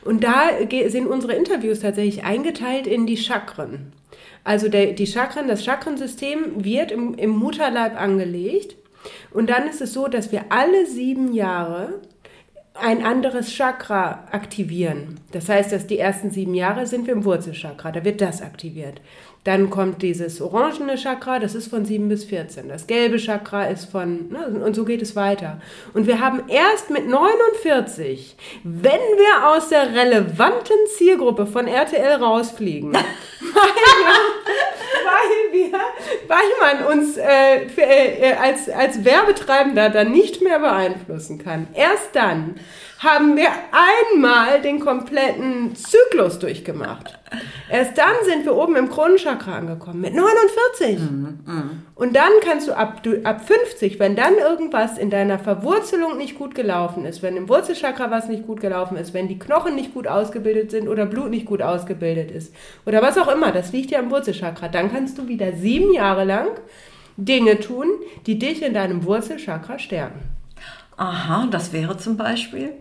[0.03, 0.49] Und da
[0.87, 3.93] sind unsere Interviews tatsächlich eingeteilt in die Chakren.
[4.45, 8.77] Also der, die Chakren, das Chakrensystem wird im, im Mutterleib angelegt.
[9.31, 11.99] Und dann ist es so, dass wir alle sieben Jahre
[12.75, 15.19] ein anderes Chakra aktivieren.
[15.31, 19.01] Das heißt, dass die ersten sieben Jahre sind wir im Wurzelchakra, da wird das aktiviert.
[19.45, 22.67] Dann kommt dieses orangene Chakra, das ist von 7 bis 14.
[22.67, 25.61] Das gelbe Chakra ist von, ne, und so geht es weiter.
[25.93, 32.93] Und wir haben erst mit 49, wenn wir aus der relevanten Zielgruppe von RTL rausfliegen,
[36.27, 41.67] weil man uns äh, für, äh, als, als Werbetreibender dann nicht mehr beeinflussen kann.
[41.73, 42.59] Erst dann
[42.99, 47.19] haben wir einmal den kompletten Zyklus durchgemacht.
[47.69, 50.99] Erst dann sind wir oben im Kronenchakra angekommen mit 49.
[51.95, 56.37] Und dann kannst du ab, du ab 50, wenn dann irgendwas in deiner Verwurzelung nicht
[56.37, 59.93] gut gelaufen ist, wenn im Wurzelchakra was nicht gut gelaufen ist, wenn die Knochen nicht
[59.93, 62.53] gut ausgebildet sind oder Blut nicht gut ausgebildet ist
[62.85, 66.23] oder was auch immer, das liegt ja am Wurzelchakra, dann kannst du wieder sieben Jahre
[66.23, 66.47] lang
[67.17, 67.87] Dinge tun,
[68.25, 70.19] die dich in deinem Wurzelchakra stärken.
[70.97, 72.73] Aha, das wäre zum Beispiel.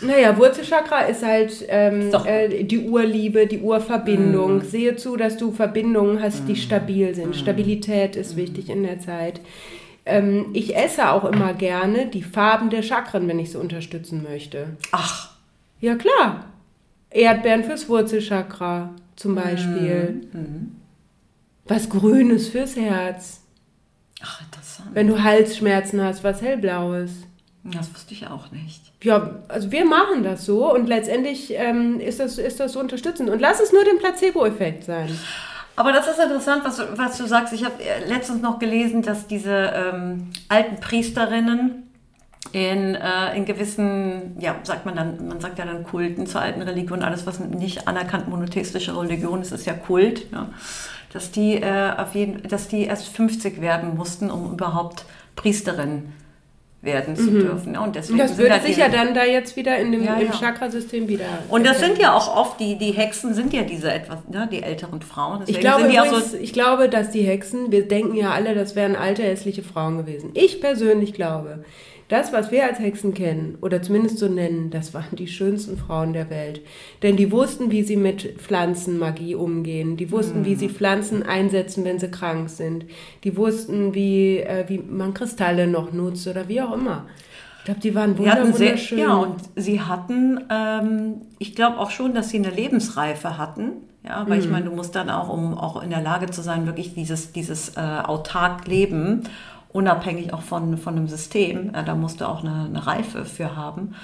[0.00, 4.62] Naja, Wurzelchakra ist halt ähm, äh, die Urliebe, die Urverbindung.
[4.62, 7.36] Sehe zu, dass du Verbindungen hast, die stabil sind.
[7.36, 9.40] Stabilität ist wichtig in der Zeit.
[10.04, 14.76] Ähm, ich esse auch immer gerne die Farben der Chakren, wenn ich sie unterstützen möchte.
[14.90, 15.30] Ach,
[15.80, 16.46] Ja, klar.
[17.10, 20.22] Erdbeeren fürs Wurzelchakra zum Beispiel.
[21.66, 23.42] Was Grünes fürs Herz.
[24.20, 24.90] ach, interessant.
[24.94, 27.10] Wenn du Halsschmerzen hast, was Hellblaues.
[27.64, 28.91] Das wusste ich auch nicht.
[29.02, 33.30] Ja, also wir machen das so und letztendlich ähm, ist, das, ist das so unterstützend.
[33.30, 35.10] Und lass es nur den Placebo-Effekt sein.
[35.74, 37.52] Aber das ist interessant, was, was du sagst.
[37.52, 41.88] Ich habe äh, letztens noch gelesen, dass diese ähm, alten Priesterinnen
[42.52, 46.62] in, äh, in gewissen, ja, sagt man dann, man sagt ja dann Kulten zur alten
[46.62, 50.48] Religion, alles was nicht anerkannt monotheistische Religion ist, ist ja Kult, ja,
[51.12, 56.12] dass die äh, auf jeden, dass die erst 50 werden mussten, um überhaupt Priesterin
[56.82, 57.74] werden zu dürfen.
[57.74, 60.16] Ja, und deswegen Das würde halt sich ja dann da jetzt wieder in dem Ja,
[60.16, 60.32] im ja.
[60.32, 61.24] Chakrasystem wieder.
[61.48, 64.62] und das sind ja auch oft die, die Hexen sind ja diese etwas, ne, die
[64.62, 65.38] älteren Frauen.
[65.40, 68.54] Deswegen Ich glaube, auch so übrigens, ich glaube, dass die Hexen, wir denken ja alle,
[68.54, 70.30] das wären alte hässliche Frauen gewesen.
[70.34, 71.64] Ich persönlich glaube,
[72.12, 76.12] das, was wir als Hexen kennen, oder zumindest so nennen, das waren die schönsten Frauen
[76.12, 76.60] der Welt.
[77.02, 79.96] Denn die wussten, wie sie mit Pflanzenmagie umgehen.
[79.96, 82.84] Die wussten, wie sie Pflanzen einsetzen, wenn sie krank sind.
[83.24, 87.06] Die wussten, wie, äh, wie man Kristalle noch nutzt oder wie auch immer.
[87.60, 88.98] Ich glaube, die waren Die wunder- sehr, wunderschön.
[88.98, 93.72] ja, und sie hatten, ähm, ich glaube auch schon, dass sie eine Lebensreife hatten.
[94.04, 94.50] Ja, weil ich Mhm.
[94.52, 97.76] meine, du musst dann auch, um auch in der Lage zu sein, wirklich dieses, dieses
[97.76, 99.22] äh, autark Leben,
[99.72, 103.56] unabhängig auch von, von einem System, äh, da musst du auch eine, eine Reife für
[103.56, 103.94] haben.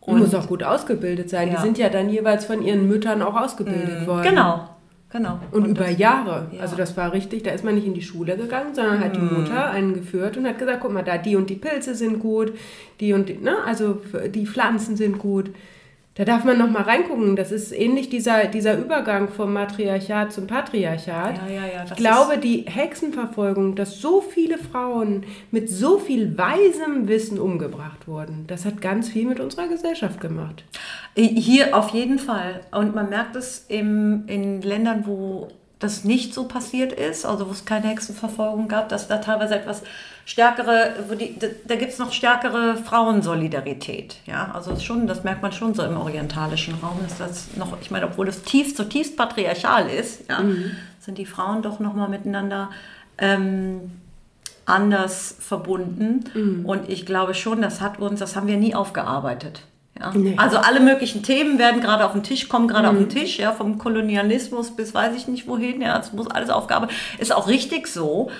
[0.00, 1.48] Und muss auch gut ausgebildet sein.
[1.48, 1.56] Ja.
[1.56, 4.22] Die sind ja dann jeweils von ihren Müttern auch ausgebildet worden.
[4.22, 4.68] Genau,
[5.10, 5.40] genau.
[5.50, 6.46] Und, über das- Jahre.
[6.52, 6.60] ja.
[6.60, 9.20] Also das war richtig, da ist man nicht in die Schule gegangen, sondern hat die
[9.20, 12.52] Mutter einen geführt und hat gesagt, guck mal, da die und die Pilze sind gut,
[13.00, 14.00] die und die, ne, also
[14.32, 15.50] die Pflanzen sind gut.
[16.16, 17.36] Da darf man noch mal reingucken.
[17.36, 21.36] Das ist ähnlich dieser, dieser Übergang vom Matriarchat zum Patriarchat.
[21.46, 27.06] Ja, ja, ja, ich glaube, die Hexenverfolgung, dass so viele Frauen mit so viel weisem
[27.06, 30.64] Wissen umgebracht wurden, das hat ganz viel mit unserer Gesellschaft gemacht.
[31.14, 32.62] Hier auf jeden Fall.
[32.72, 35.48] Und man merkt es im, in Ländern, wo
[35.78, 39.82] das nicht so passiert ist, also wo es keine Hexenverfolgung gab, dass da teilweise etwas
[40.24, 44.16] stärkere, wo die, da, da gibt es noch stärkere Frauensolidarität.
[44.26, 47.90] Ja, also schon, das merkt man schon so im orientalischen Raum, ist das noch, ich
[47.90, 50.40] meine, obwohl es tief, zutiefst patriarchal ist, ja,
[50.98, 52.70] sind die Frauen doch nochmal miteinander
[53.18, 53.92] ähm,
[54.64, 56.24] anders verbunden.
[56.66, 59.62] Und ich glaube schon, das hat uns, das haben wir nie aufgearbeitet.
[59.98, 60.12] Ja.
[60.14, 60.34] Nee.
[60.36, 63.52] Also alle möglichen Themen werden gerade auf den Tisch, kommen gerade auf den Tisch, ja,
[63.52, 66.96] vom Kolonialismus bis weiß ich nicht wohin, ja, es muss alles aufgearbeitet.
[67.18, 68.30] Ist auch richtig so.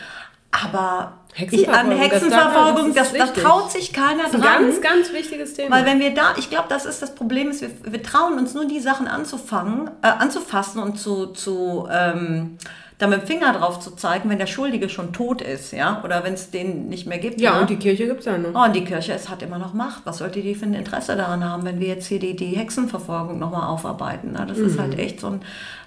[0.50, 4.62] Aber ich, an Hexenverfolgung, das Hexenverfolgung, das das, traut sich keiner Das ist ein dran.
[4.62, 5.76] ganz, ganz wichtiges Thema.
[5.76, 8.54] Weil wenn wir da, ich glaube, das ist das Problem, ist, wir, wir trauen uns
[8.54, 12.56] nur die Sachen anzufangen, äh, anzufassen und zu, zu ähm,
[12.98, 16.24] da mit dem Finger drauf zu zeigen, wenn der Schuldige schon tot ist, ja, oder
[16.24, 17.38] wenn es den nicht mehr gibt.
[17.40, 17.60] ja, ne?
[17.60, 18.54] und die Kirche gibt es ja noch.
[18.54, 20.06] Oh, und die Kirche, es hat immer noch Macht.
[20.06, 23.38] Was sollte die für ein Interesse daran haben, wenn wir jetzt hier die, die Hexenverfolgung
[23.38, 24.30] nochmal aufarbeiten?
[24.32, 25.40] Na, das ist halt echt so ein,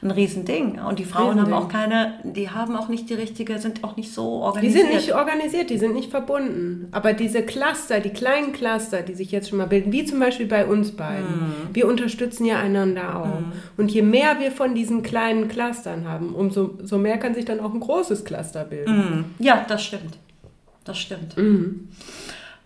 [0.03, 0.79] ein Riesending.
[0.87, 1.53] Und die Frauen haben Riesending.
[1.55, 4.85] auch keine, die haben auch nicht die richtige, sind auch nicht so Die organisiert.
[4.85, 6.89] sind nicht organisiert, die sind nicht verbunden.
[6.91, 10.45] Aber diese Cluster, die kleinen Cluster, die sich jetzt schon mal bilden, wie zum Beispiel
[10.45, 11.53] bei uns beiden, Mhm.
[11.73, 13.39] wir unterstützen ja einander auch.
[13.77, 17.59] Und je mehr wir von diesen kleinen Clustern haben, umso so mehr kann sich dann
[17.59, 19.35] auch ein großes Cluster bilden.
[19.39, 20.17] Ja, das stimmt.
[20.83, 21.35] Das stimmt.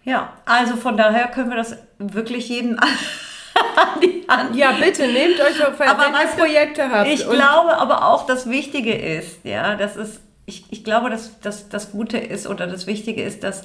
[0.04, 2.78] Ja, also von daher können wir das wirklich jedem
[3.78, 7.10] an die Hand Ja, bitte, nehmt euch auf, wenn Aber ihr weißt du, Projekte habt.
[7.10, 11.70] Ich glaube aber auch, das Wichtige ist, ja, das ist, ich, ich glaube, dass, dass
[11.70, 13.64] das Gute ist oder das Wichtige ist, dass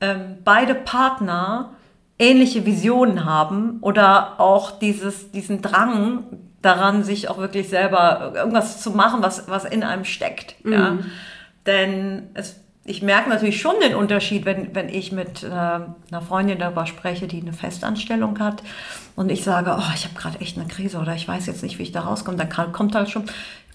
[0.00, 1.74] ähm, beide Partner
[2.18, 6.24] ähnliche Visionen haben oder auch dieses, diesen Drang
[6.64, 10.56] daran, sich auch wirklich selber irgendwas zu machen, was, was in einem steckt.
[10.64, 10.98] Ja?
[11.66, 16.58] Denn es, ich merke natürlich schon den Unterschied, wenn, wenn ich mit äh, einer Freundin
[16.58, 18.62] darüber spreche, die eine Festanstellung hat
[19.16, 21.78] und ich sage, oh, ich habe gerade echt eine Krise oder ich weiß jetzt nicht,
[21.78, 23.24] wie ich da rauskomme, dann kann, kommt halt schon...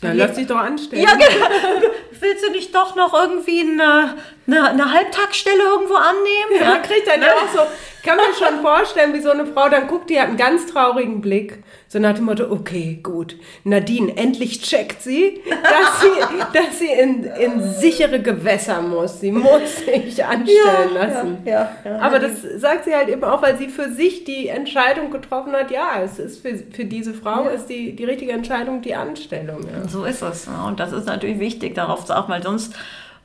[0.02, 1.04] Ja, lass dich doch anstellen.
[1.04, 1.90] Ja, genau.
[2.22, 4.16] Willst du nicht doch noch irgendwie eine,
[4.48, 6.62] eine, eine Halbtagsstelle irgendwo annehmen?
[6.62, 7.60] Ja, man kriegt dann ja auch so,
[8.04, 11.22] kann man schon vorstellen, wie so eine Frau dann guckt, die hat einen ganz traurigen
[11.22, 11.64] Blick.
[11.88, 17.24] So nach dem Motto, okay, gut, Nadine, endlich checkt sie, dass sie, dass sie in,
[17.24, 19.20] in sichere Gewässer muss.
[19.20, 21.38] Sie muss sich anstellen lassen.
[21.46, 22.00] ja, ja.
[22.00, 25.72] Aber das sagt sie halt eben auch, weil sie für sich die Entscheidung getroffen hat,
[25.72, 29.66] ja, es ist für, für diese Frau ist die, die richtige Entscheidung die Anstellung.
[29.90, 30.00] Ja.
[30.00, 30.46] So ist es.
[30.46, 30.64] Ja.
[30.64, 32.76] Und das ist natürlich wichtig, darauf zu achten, weil sonst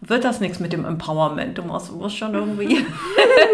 [0.01, 1.57] wird das nichts mit dem Empowerment.
[1.57, 2.85] Du musst, musst schon irgendwie.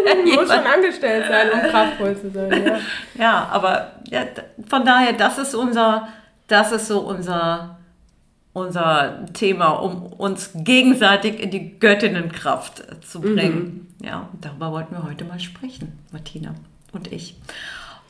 [0.25, 2.65] Du musst schon angestellt sein, um kraftvoll zu sein.
[2.65, 2.79] Ja.
[3.17, 4.21] ja, aber ja,
[4.67, 6.07] von daher, das ist unser,
[6.47, 7.77] das ist so unser,
[8.53, 13.95] unser Thema, um uns gegenseitig in die Göttinnenkraft zu bringen.
[14.03, 16.55] Ja, und darüber wollten wir heute mal sprechen, Martina
[16.91, 17.35] und ich.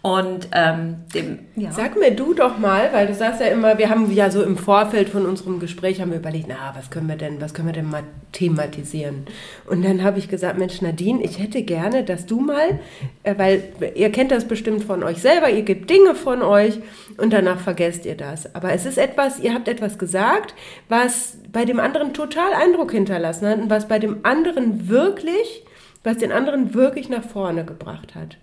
[0.04, 1.72] Und ähm, dem, ja.
[1.72, 4.58] Sag mir du doch mal, weil du sagst ja immer, wir haben ja so im
[4.58, 7.74] Vorfeld von unserem Gespräch haben wir überlegt, na, was können wir denn, was können wir
[7.74, 9.26] denn mal thematisieren?
[9.68, 12.80] Und dann habe ich gesagt, Mensch, Nadine, ich hätte gerne, dass du mal,
[13.22, 16.80] äh, weil ihr kennt das bestimmt von euch selber, ihr gebt Dinge von euch
[17.18, 18.56] und danach vergesst ihr das.
[18.56, 20.56] Aber es ist etwas, ihr habt etwas gesagt,
[20.90, 25.64] was bei dem anderen total Eindruck hinterlassen hat und was bei dem anderen wirklich,
[26.04, 28.38] was den anderen wirklich nach vorne gebracht hat.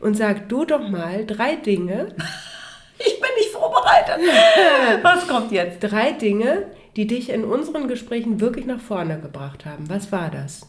[0.00, 2.14] Und sag du doch mal drei Dinge,
[3.04, 4.20] Ich bin nicht vorbereitet.
[5.02, 5.80] Was kommt jetzt?
[5.80, 9.90] Drei Dinge, die dich in unseren Gesprächen wirklich nach vorne gebracht haben.
[9.90, 10.68] Was war das?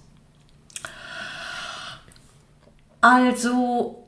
[3.02, 4.08] Also,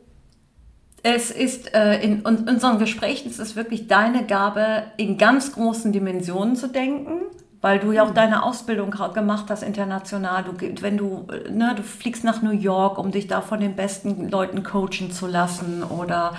[1.03, 5.91] es ist äh, in, un- unseren Gesprächen ist es wirklich deine Gabe, in ganz großen
[5.91, 7.21] Dimensionen zu denken,
[7.65, 10.43] weil du ja auch deine Ausbildung gemacht hast international.
[10.43, 14.29] Du, wenn du, ne, du fliegst nach New York, um dich da von den besten
[14.29, 16.35] Leuten coachen zu lassen oder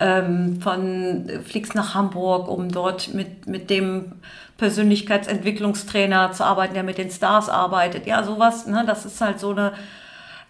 [0.00, 4.12] ähm, von, fliegst nach Hamburg, um dort mit, mit dem
[4.56, 8.06] Persönlichkeitsentwicklungstrainer zu arbeiten, der mit den Stars arbeitet.
[8.06, 9.74] Ja, sowas, ne, das ist halt so eine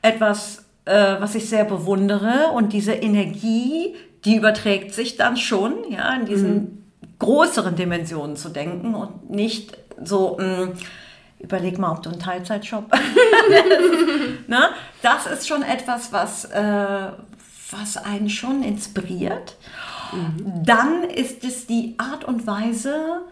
[0.00, 2.52] etwas, äh, was ich sehr bewundere.
[2.54, 6.80] Und diese Energie, die überträgt sich dann schon, ja, in diesen
[7.18, 10.72] größeren Dimensionen zu denken und nicht so, mh,
[11.38, 12.92] überleg mal, ob du einen Teilzeitjob.
[14.46, 14.70] ne?
[15.02, 17.08] Das ist schon etwas, was, äh,
[17.70, 19.56] was einen schon inspiriert.
[20.64, 23.22] Dann ist es die Art und Weise,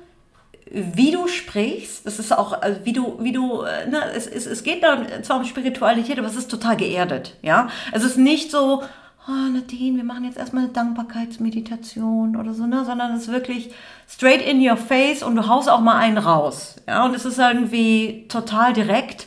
[0.71, 4.47] wie du sprichst, das ist auch, also wie du, wie du, äh, ne, es, es,
[4.47, 7.69] es geht da zwar um Spiritualität, aber es ist total geerdet, ja.
[7.93, 8.83] Es ist nicht so,
[9.29, 13.71] oh, Nadine, wir machen jetzt erstmal eine Dankbarkeitsmeditation oder so, ne, sondern es ist wirklich
[14.09, 17.05] straight in your face und du haust auch mal einen raus, ja.
[17.05, 19.27] Und es ist irgendwie total direkt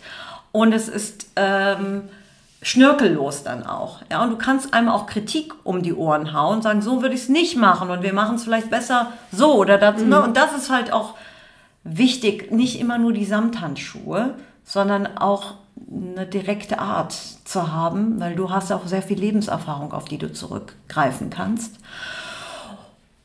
[0.52, 2.04] und es ist, ähm,
[2.62, 4.02] schnörkellos dann auch.
[4.12, 7.16] Ja, und du kannst einem auch Kritik um die Ohren hauen und sagen, so würde
[7.16, 10.02] ich es nicht machen und wir machen es vielleicht besser so oder das.
[10.02, 10.22] Ne?
[10.22, 11.16] Und das ist halt auch
[11.84, 15.56] wichtig, nicht immer nur die Samthandschuhe, sondern auch
[15.92, 17.14] eine direkte Art
[17.44, 21.76] zu haben, weil du hast auch sehr viel Lebenserfahrung, auf die du zurückgreifen kannst.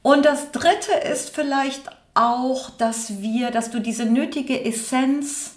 [0.02, 5.56] Und das Dritte ist vielleicht auch, dass wir, dass du diese nötige Essenz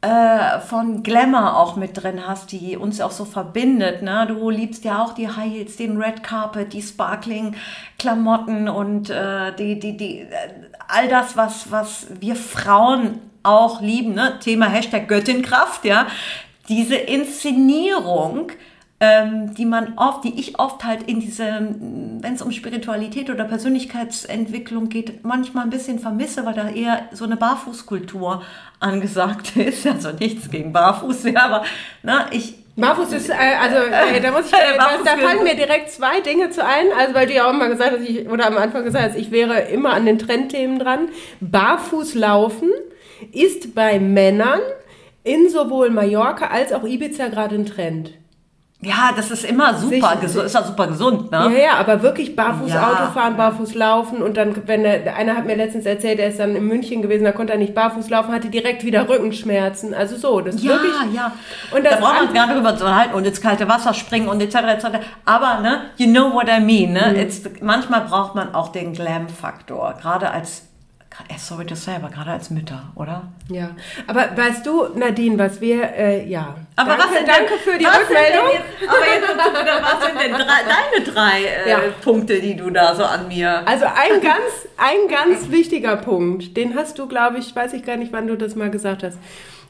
[0.00, 4.02] äh, von Glamour auch mit drin hast, die uns auch so verbindet.
[4.02, 4.26] Ne?
[4.28, 7.56] Du liebst ja auch die High Heels, den Red Carpet, die Sparkling
[7.98, 10.28] Klamotten und äh, die, die, die, äh,
[10.88, 14.14] all das, was, was wir Frauen auch lieben.
[14.14, 14.38] Ne?
[14.40, 16.06] Thema Hashtag Göttinkraft, ja.
[16.68, 18.50] Diese Inszenierung,
[19.00, 23.44] ähm, die man oft, die ich oft halt in diese, wenn es um Spiritualität oder
[23.44, 28.42] Persönlichkeitsentwicklung geht, manchmal ein bisschen vermisse, weil da eher so eine Barfußkultur
[28.80, 29.86] angesagt ist.
[29.86, 31.64] Also nichts gegen Barfuß, ja, aber
[32.02, 33.76] na, ich, Barfuß ist, äh, also
[34.16, 36.86] äh, da muss ich, äh, da, da fallen mir direkt zwei Dinge zu ein.
[36.98, 39.30] Also weil du ja auch mal gesagt hast, ich, oder am Anfang gesagt hast, ich
[39.30, 41.08] wäre immer an den Trendthemen dran.
[41.40, 42.70] Barfuß laufen
[43.32, 44.60] ist bei Männern
[45.22, 48.12] in sowohl Mallorca als auch Ibiza gerade ein Trend.
[48.84, 51.50] Ja, das ist immer super gesund, ist ja super gesund, ne?
[51.52, 52.86] Ja, ja, aber wirklich barfuß ja.
[52.86, 56.38] Auto fahren, barfuß laufen und dann, wenn er, einer hat mir letztens erzählt, er ist
[56.38, 59.94] dann in München gewesen, da konnte er nicht barfuß laufen, hatte direkt wieder Rückenschmerzen.
[59.94, 60.92] Also so, das ja, wirklich.
[61.14, 61.32] Ja,
[61.74, 64.28] Und das da braucht man gar nicht drüber zu halten und ins kalte Wasser springen
[64.28, 64.54] und etc.
[64.54, 64.86] etc.
[65.24, 67.14] Aber, ne, you know what I mean, ne?
[67.16, 67.64] Mhm.
[67.64, 70.64] manchmal braucht man auch den Glam-Faktor, gerade als
[71.38, 73.28] sorry to say, aber gerade als Mütter, oder?
[73.48, 73.70] Ja.
[74.06, 76.56] Aber weißt du, Nadine, was wir, äh, ja.
[76.76, 78.46] Aber danke, was sind danke für die Rückmeldung.
[78.52, 81.78] Jetzt, aber jetzt, was sind denn drei, deine drei äh, ja.
[82.02, 83.62] Punkte, die du da so an mir.
[83.66, 87.96] Also ein ganz, ein ganz wichtiger Punkt, den hast du, glaube ich, weiß ich gar
[87.96, 89.18] nicht, wann du das mal gesagt hast.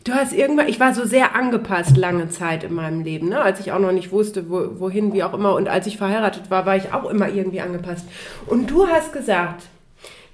[0.04, 3.40] Du hast irgendwann, ich war so sehr angepasst lange Zeit in meinem Leben, ne?
[3.40, 5.54] als ich auch noch nicht wusste, wo, wohin, wie auch immer.
[5.54, 8.06] Und als ich verheiratet war, war ich auch immer irgendwie angepasst.
[8.46, 9.62] Und du hast gesagt,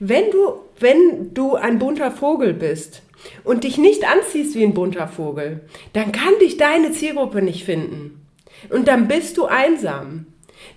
[0.01, 3.03] wenn du, wenn du ein bunter Vogel bist
[3.45, 5.61] und dich nicht anziehst wie ein bunter Vogel,
[5.93, 8.27] dann kann dich deine Zielgruppe nicht finden.
[8.71, 10.27] Und dann bist du einsam.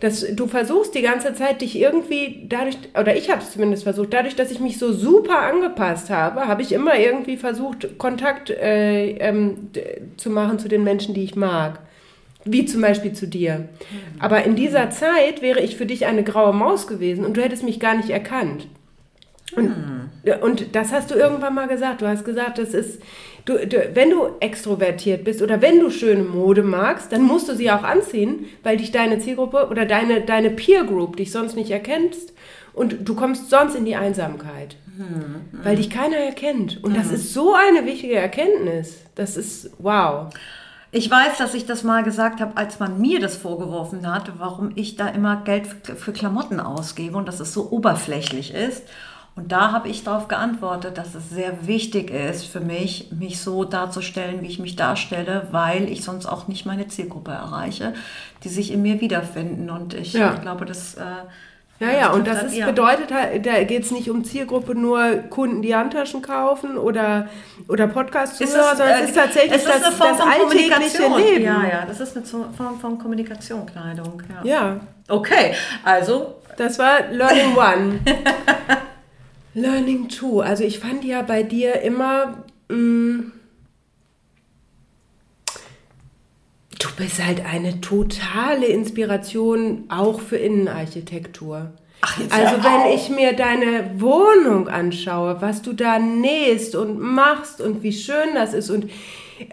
[0.02, 4.14] Das, du versuchst die ganze Zeit, dich irgendwie dadurch, oder ich habe es zumindest versucht,
[4.14, 9.12] dadurch, dass ich mich so super angepasst habe, habe ich immer irgendwie versucht, Kontakt äh,
[9.18, 9.70] ähm,
[10.18, 11.80] zu machen zu den Menschen, die ich mag.
[12.46, 13.70] Wie zum Beispiel zu dir.
[14.20, 17.64] Aber in dieser Zeit wäre ich für dich eine graue Maus gewesen und du hättest
[17.64, 18.68] mich gar nicht erkannt.
[19.56, 20.42] Und, hm.
[20.42, 22.02] und das hast du irgendwann mal gesagt.
[22.02, 23.02] Du hast gesagt, das ist,
[23.46, 27.56] du, du, wenn du extrovertiert bist oder wenn du schöne Mode magst, dann musst du
[27.56, 31.72] sie auch anziehen, weil dich deine Zielgruppe oder deine, deine Peer Group dich sonst nicht
[31.72, 32.34] erkennst
[32.74, 35.64] und du kommst sonst in die Einsamkeit, hm.
[35.64, 36.84] weil dich keiner erkennt.
[36.84, 37.02] Und hm.
[37.02, 39.02] das ist so eine wichtige Erkenntnis.
[39.16, 40.34] Das ist wow.
[40.96, 44.74] Ich weiß, dass ich das mal gesagt habe, als man mir das vorgeworfen hat, warum
[44.76, 48.84] ich da immer Geld für Klamotten ausgebe und dass es so oberflächlich ist.
[49.36, 53.64] Und da habe ich darauf geantwortet, dass es sehr wichtig ist für mich, mich so
[53.64, 57.94] darzustellen, wie ich mich darstelle, weil ich sonst auch nicht meine Zielgruppe erreiche,
[58.44, 59.72] die sich in mir wiederfinden.
[59.72, 60.36] Und ich ja.
[60.36, 60.96] glaube, das...
[60.96, 61.02] Äh,
[61.80, 65.64] ja, ja, und das ist, bedeutet halt, da geht es nicht um Zielgruppe nur Kunden,
[65.64, 67.28] die Handtaschen kaufen oder,
[67.68, 71.18] oder Podcasts zuhören, sondern es ist tatsächlich es ist das, eine Form das von alltägliche
[71.18, 71.44] Leben.
[71.44, 74.22] Ja, ja, das ist eine Form von Kommunikation, Kleidung.
[74.44, 74.50] Ja.
[74.50, 74.80] ja.
[75.10, 76.36] Okay, also...
[76.56, 78.00] Das war Learning One.
[79.54, 80.42] Learning to.
[80.42, 83.32] Also ich fand ja bei dir immer, mh, mm,
[86.80, 91.72] du bist halt eine totale Inspiration auch für Innenarchitektur.
[92.02, 97.82] Ach, also wenn ich mir deine Wohnung anschaue, was du da nähst und machst und
[97.82, 98.90] wie schön das ist und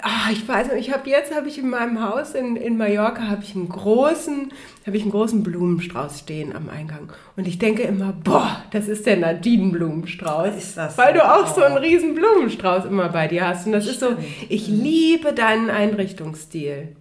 [0.03, 3.29] ach, ich weiß nicht, ich habe jetzt habe ich in meinem Haus in, in Mallorca
[3.29, 4.53] habe ich einen großen
[4.87, 9.07] habe ich einen großen Blumenstrauß stehen am Eingang und ich denke immer, boah, das ist
[9.07, 13.67] der Nadine-Blumenstrauß, ist das weil du auch so einen riesen Blumenstrauß immer bei dir hast
[13.67, 14.19] und das Stimmt.
[14.19, 16.97] ist so, ich liebe deinen Einrichtungsstil.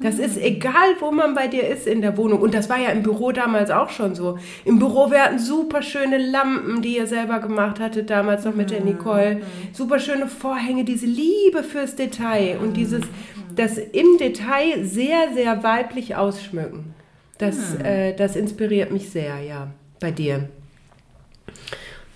[0.00, 0.42] Das ist mhm.
[0.42, 2.40] egal, wo man bei dir ist in der Wohnung.
[2.40, 4.38] Und das war ja im Büro damals auch schon so.
[4.64, 8.70] Im Büro, wir hatten super schöne Lampen, die ihr selber gemacht hattet, damals noch mit
[8.70, 8.86] der mhm.
[8.86, 9.36] Nicole.
[9.36, 9.40] Mhm.
[9.72, 13.02] Super schöne Vorhänge, diese Liebe fürs Detail und dieses,
[13.54, 16.94] das im Detail sehr, sehr weiblich ausschmücken.
[17.38, 20.48] Das, äh, das inspiriert mich sehr, ja, bei dir.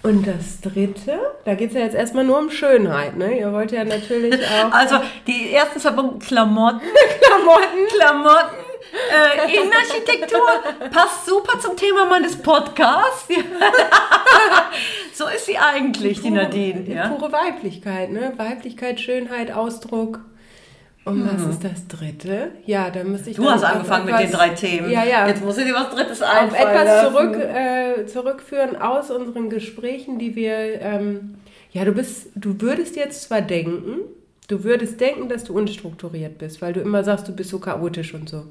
[0.05, 3.39] Und das dritte, da geht es ja jetzt erstmal nur um Schönheit, ne?
[3.39, 4.71] Ihr wollt ja natürlich auch.
[4.71, 4.97] Also
[5.27, 6.83] die ersten zwei Punkte Klamotten.
[7.23, 7.87] Klamotten.
[7.89, 8.55] Klamotten.
[9.11, 13.29] Äh, Innenarchitektur passt super zum Thema meines Podcasts.
[15.15, 16.81] so ist sie eigentlich, die, Nadine.
[16.81, 17.09] Die ja?
[17.09, 18.35] pure Weiblichkeit, ne?
[18.37, 20.21] Weiblichkeit, Schönheit, Ausdruck.
[21.05, 21.51] Und was hm.
[21.51, 22.53] ist das dritte?
[22.65, 23.37] Ja, da müsste ich.
[23.37, 24.91] Du hast angefangen etwas, mit den drei Themen.
[24.91, 25.29] Ja, ja.
[25.29, 26.51] Jetzt muss ich dir was Drittes einfallen.
[26.51, 30.81] Auf etwas zurück, äh, zurückführen aus unseren Gesprächen, die wir.
[30.81, 31.37] Ähm,
[31.73, 34.01] ja, du bist, du würdest jetzt zwar denken,
[34.47, 38.13] Du würdest denken, dass du unstrukturiert bist, weil du immer sagst, du bist so chaotisch
[38.13, 38.43] und so.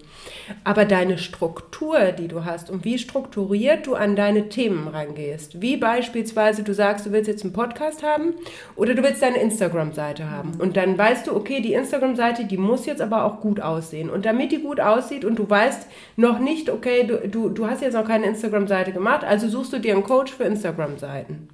[0.63, 5.77] Aber deine Struktur, die du hast und wie strukturiert du an deine Themen rangehst, wie
[5.77, 8.33] beispielsweise du sagst, du willst jetzt einen Podcast haben
[8.75, 12.87] oder du willst deine Instagram-Seite haben und dann weißt du, okay, die Instagram-Seite, die muss
[12.87, 14.09] jetzt aber auch gut aussehen.
[14.09, 15.85] Und damit die gut aussieht und du weißt
[16.15, 19.79] noch nicht, okay, du, du, du hast jetzt noch keine Instagram-Seite gemacht, also suchst du
[19.79, 21.49] dir einen Coach für Instagram-Seiten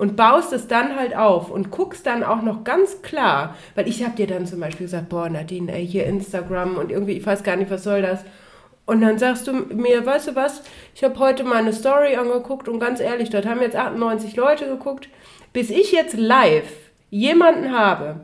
[0.00, 4.02] und baust es dann halt auf und guckst dann auch noch ganz klar, weil ich
[4.02, 7.42] habe dir dann zum Beispiel gesagt, boah Nadine, ey, hier Instagram und irgendwie, ich weiß
[7.42, 8.24] gar nicht, was soll das.
[8.86, 10.62] Und dann sagst du mir, weißt du was,
[10.94, 15.10] ich habe heute meine Story angeguckt und ganz ehrlich, dort haben jetzt 98 Leute geguckt.
[15.52, 16.72] Bis ich jetzt live
[17.10, 18.20] jemanden habe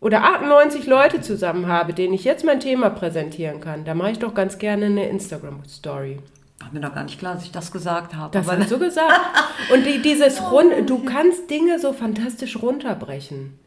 [0.00, 4.18] oder 98 Leute zusammen habe, denen ich jetzt mein Thema präsentieren kann, da mache ich
[4.18, 6.18] doch ganz gerne eine Instagram-Story.
[6.60, 8.32] War mir doch gar nicht klar, dass ich das gesagt habe.
[8.32, 9.20] Das hast du gesagt.
[9.72, 13.58] Und die, dieses Rund, du kannst Dinge so fantastisch runterbrechen.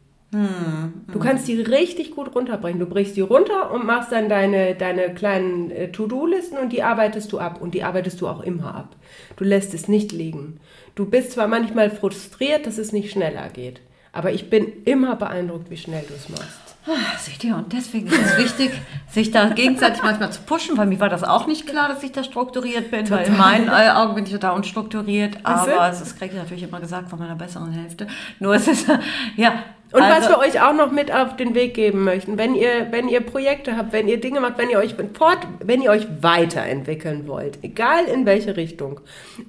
[1.12, 2.80] Du kannst die richtig gut runterbrechen.
[2.80, 7.32] Du brichst die runter und machst dann deine, deine kleinen äh, To-Do-Listen und die arbeitest
[7.32, 7.60] du ab.
[7.60, 8.96] Und die arbeitest du auch immer ab.
[9.36, 10.58] Du lässt es nicht liegen.
[10.96, 13.80] Du bist zwar manchmal frustriert, dass es nicht schneller geht,
[14.12, 16.63] aber ich bin immer beeindruckt, wie schnell du es machst.
[16.86, 18.70] Ah, seht ihr, und deswegen ist es wichtig,
[19.08, 22.12] sich da gegenseitig manchmal zu pushen, weil mir war das auch nicht klar, dass ich
[22.12, 26.34] da strukturiert bin, weil in meinen Augen bin ich total unstrukturiert, aber es ist, kriege
[26.34, 28.06] ich natürlich immer gesagt von meiner besseren Hälfte.
[28.38, 28.86] Nur es ist,
[29.36, 29.62] ja.
[29.92, 33.08] Und was wir euch auch noch mit auf den Weg geben möchten, wenn ihr, wenn
[33.08, 37.28] ihr Projekte habt, wenn ihr Dinge macht, wenn ihr euch fort, wenn ihr euch weiterentwickeln
[37.28, 39.00] wollt, egal in welche Richtung,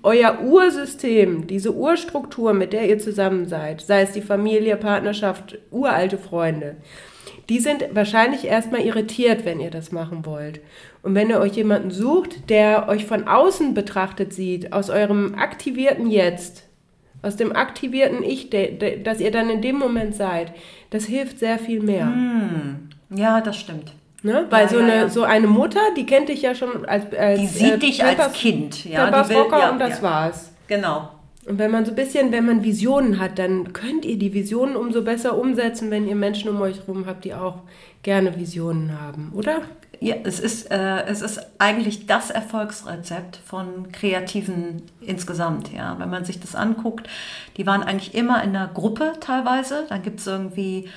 [0.03, 6.19] euer Ursystem, diese Urstruktur, mit der ihr zusammen seid, sei es die Familie, Partnerschaft, uralte
[6.19, 6.77] Freunde,
[7.49, 10.59] die sind wahrscheinlich erstmal irritiert, wenn ihr das machen wollt.
[11.03, 16.09] Und wenn ihr euch jemanden sucht, der euch von außen betrachtet sieht, aus eurem aktivierten
[16.09, 16.63] Jetzt,
[17.21, 20.51] aus dem aktivierten Ich, de, de, dass ihr dann in dem Moment seid,
[20.89, 22.07] das hilft sehr viel mehr.
[22.07, 22.89] Hm.
[23.15, 23.93] Ja, das stimmt.
[24.23, 24.47] Ne?
[24.49, 25.09] Weil Ja, so, ja, eine, ja.
[25.09, 28.25] so eine Mutter, die kennt dich ja schon als, als Die sieht äh, dich Peppers-
[28.25, 28.85] als Kind.
[28.85, 30.01] Ja, Peppers die will, ja, und das ja.
[30.01, 30.51] war's.
[30.67, 31.09] Genau.
[31.45, 34.75] Und wenn man so ein bisschen, wenn man Visionen hat, dann könnt ihr die Visionen
[34.75, 37.59] umso besser umsetzen, wenn ihr Menschen um euch herum habt, die auch
[38.01, 39.61] gerne Visionen haben, oder?
[39.99, 45.71] Ja, es ist, äh, es ist eigentlich das Erfolgsrezept von Kreativen insgesamt.
[45.71, 45.97] Ja.
[45.99, 47.07] Wenn man sich das anguckt,
[47.57, 49.85] die waren eigentlich immer in einer Gruppe teilweise.
[49.87, 50.89] Dann gibt es irgendwie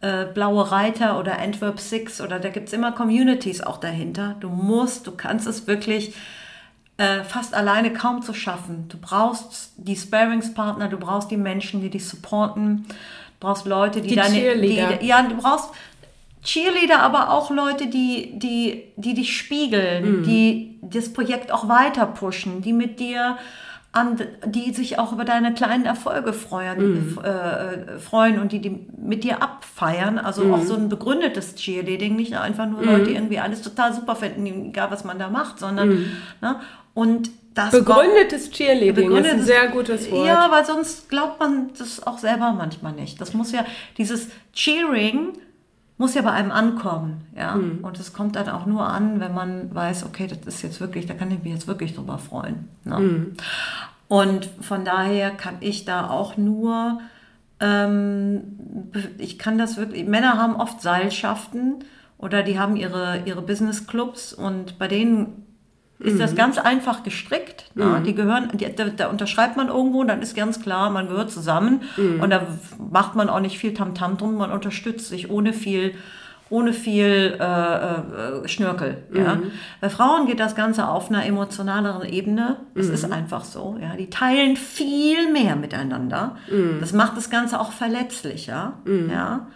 [0.00, 4.36] äh, Blaue Reiter oder Antwerp Six oder da gibt es immer Communities auch dahinter.
[4.40, 6.14] Du musst, du kannst es wirklich
[6.96, 8.86] äh, fast alleine kaum zu schaffen.
[8.88, 12.94] Du brauchst die Sparingspartner, du brauchst die Menschen, die dich supporten, du
[13.40, 14.34] brauchst Leute, die, Die deine...
[14.34, 14.96] Cheerleader.
[14.98, 15.70] Die, ja, du brauchst
[16.42, 22.60] Cheerleader, aber auch Leute, die, die, die dich spiegeln, die das Projekt auch weiter pushen,
[22.60, 23.38] die mit dir
[23.92, 29.24] an, die sich auch über deine kleinen Erfolge freuen, äh, freuen und die, die mit
[29.24, 30.18] dir abfeiern.
[30.18, 34.16] Also auch so ein begründetes Cheerleading, nicht einfach nur Leute, die irgendwie alles total super
[34.16, 35.90] finden, egal was man da macht, sondern
[36.40, 36.60] ne?
[36.94, 40.26] Und das Begründetes Cheerleading ist ein Begründetes- sehr gutes Wort.
[40.26, 43.20] Ja, weil sonst glaubt man das auch selber manchmal nicht.
[43.20, 43.64] Das muss ja,
[43.96, 45.34] dieses Cheering
[45.96, 47.54] muss ja bei einem ankommen, ja.
[47.54, 47.78] Hm.
[47.82, 51.06] Und es kommt dann auch nur an, wenn man weiß, okay, das ist jetzt wirklich,
[51.06, 52.68] da kann ich mich jetzt wirklich drüber freuen.
[52.82, 52.96] Ne?
[52.96, 53.36] Hm.
[54.08, 57.00] Und von daher kann ich da auch nur,
[57.60, 61.84] ähm, ich kann das wirklich, Männer haben oft Seilschaften
[62.18, 65.46] oder die haben ihre, ihre Business-Clubs und bei denen
[65.98, 67.70] ist das ganz einfach gestrickt.
[67.74, 71.30] Na, die gehören, die, da, da unterschreibt man irgendwo, dann ist ganz klar, man gehört
[71.30, 71.82] zusammen
[72.20, 72.46] und da
[72.90, 75.94] macht man auch nicht viel Tamtam drum, man unterstützt sich ohne viel,
[76.50, 78.98] ohne viel äh, äh, Schnörkel.
[79.14, 79.38] Ja.
[79.80, 82.56] Bei Frauen geht das Ganze auf einer emotionaleren Ebene.
[82.74, 83.78] Es ist einfach so.
[83.80, 83.96] Ja.
[83.96, 86.36] Die teilen viel mehr miteinander.
[86.80, 88.74] Das macht das Ganze auch verletzlicher.
[89.10, 89.46] Ja.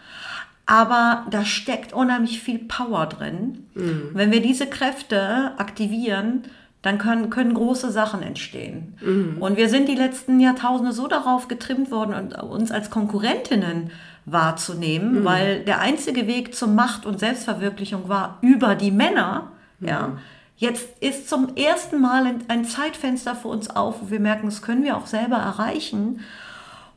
[0.71, 3.67] Aber da steckt unheimlich viel Power drin.
[4.13, 6.43] Wenn wir diese Kräfte aktivieren,
[6.83, 8.99] dann können, können große Sachen entstehen.
[9.41, 13.93] Und wir sind die letzten Jahrtausende so darauf getrimmt worden, uns als Konkurrentinnen
[14.27, 19.53] wahrzunehmen, weil der einzige Weg zur Macht und Selbstverwirklichung war über die Männer.
[19.81, 20.19] Ja.
[20.59, 24.85] Jetzt ist zum ersten Mal ein Zeitfenster für uns auf, wo wir merken, das können
[24.85, 26.21] wir auch selber erreichen.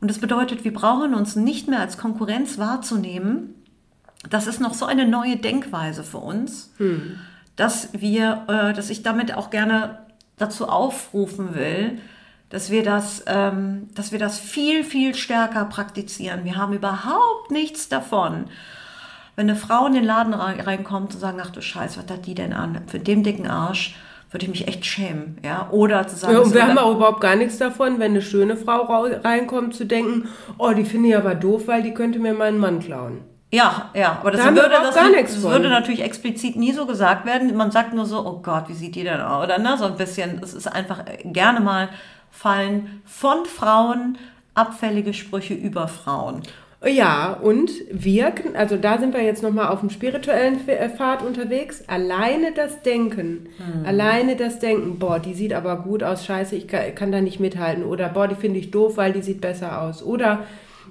[0.02, 3.54] Und das bedeutet, wir brauchen uns nicht mehr als Konkurrenz wahrzunehmen.
[4.30, 6.72] Das ist noch so eine neue Denkweise für uns,
[7.56, 9.98] dass wir, äh, dass ich damit auch gerne
[10.38, 11.98] dazu aufrufen will,
[12.48, 16.44] dass wir das, ähm, dass wir das viel, viel stärker praktizieren.
[16.44, 18.44] Wir haben überhaupt nichts davon,
[19.36, 22.26] wenn eine Frau in den Laden rein- reinkommt und sagen, ach du Scheiße, was hat
[22.26, 22.82] die denn an?
[22.86, 23.96] Für den dicken Arsch
[24.30, 25.68] würde ich mich echt schämen, ja.
[25.70, 28.56] Oder zu sagen, Ja, und wir haben auch überhaupt gar nichts davon, wenn eine schöne
[28.56, 32.34] Frau rau- reinkommt, zu denken, oh, die finde ich aber doof, weil die könnte mir
[32.34, 33.18] meinen Mann klauen.
[33.54, 37.26] Ja, ja, aber das, Da würde, das, gar das würde natürlich explizit nie so gesagt
[37.26, 37.54] werden.
[37.54, 39.44] Man sagt nur so, oh Gott, wie sieht die denn aus?
[39.44, 41.90] Oder ne, so ein bisschen, es ist einfach äh, gerne mal
[42.30, 44.16] fallen von Frauen
[44.54, 46.42] abfällige Sprüche über Frauen.
[46.84, 51.84] Ja, und wir, also da sind wir jetzt nochmal auf dem spirituellen äh, Pfad unterwegs.
[51.88, 53.48] Alleine das Denken,
[53.84, 57.38] alleine das Denken, boah, die sieht aber gut aus, scheiße, ich kann, kann da nicht
[57.38, 57.84] mithalten.
[57.84, 60.02] Oder boah, die finde ich doof, weil die sieht besser aus.
[60.02, 60.40] Oder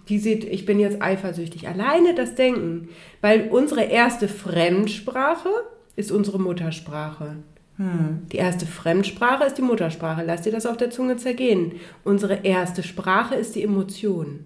[0.09, 1.67] die sieht, ich bin jetzt eifersüchtig.
[1.67, 2.89] Alleine das Denken.
[3.21, 5.49] Weil unsere erste Fremdsprache
[5.95, 7.37] ist unsere Muttersprache.
[8.31, 10.23] Die erste Fremdsprache ist die Muttersprache.
[10.23, 11.73] Lass dir das auf der Zunge zergehen.
[12.03, 14.45] Unsere erste Sprache ist die Emotion.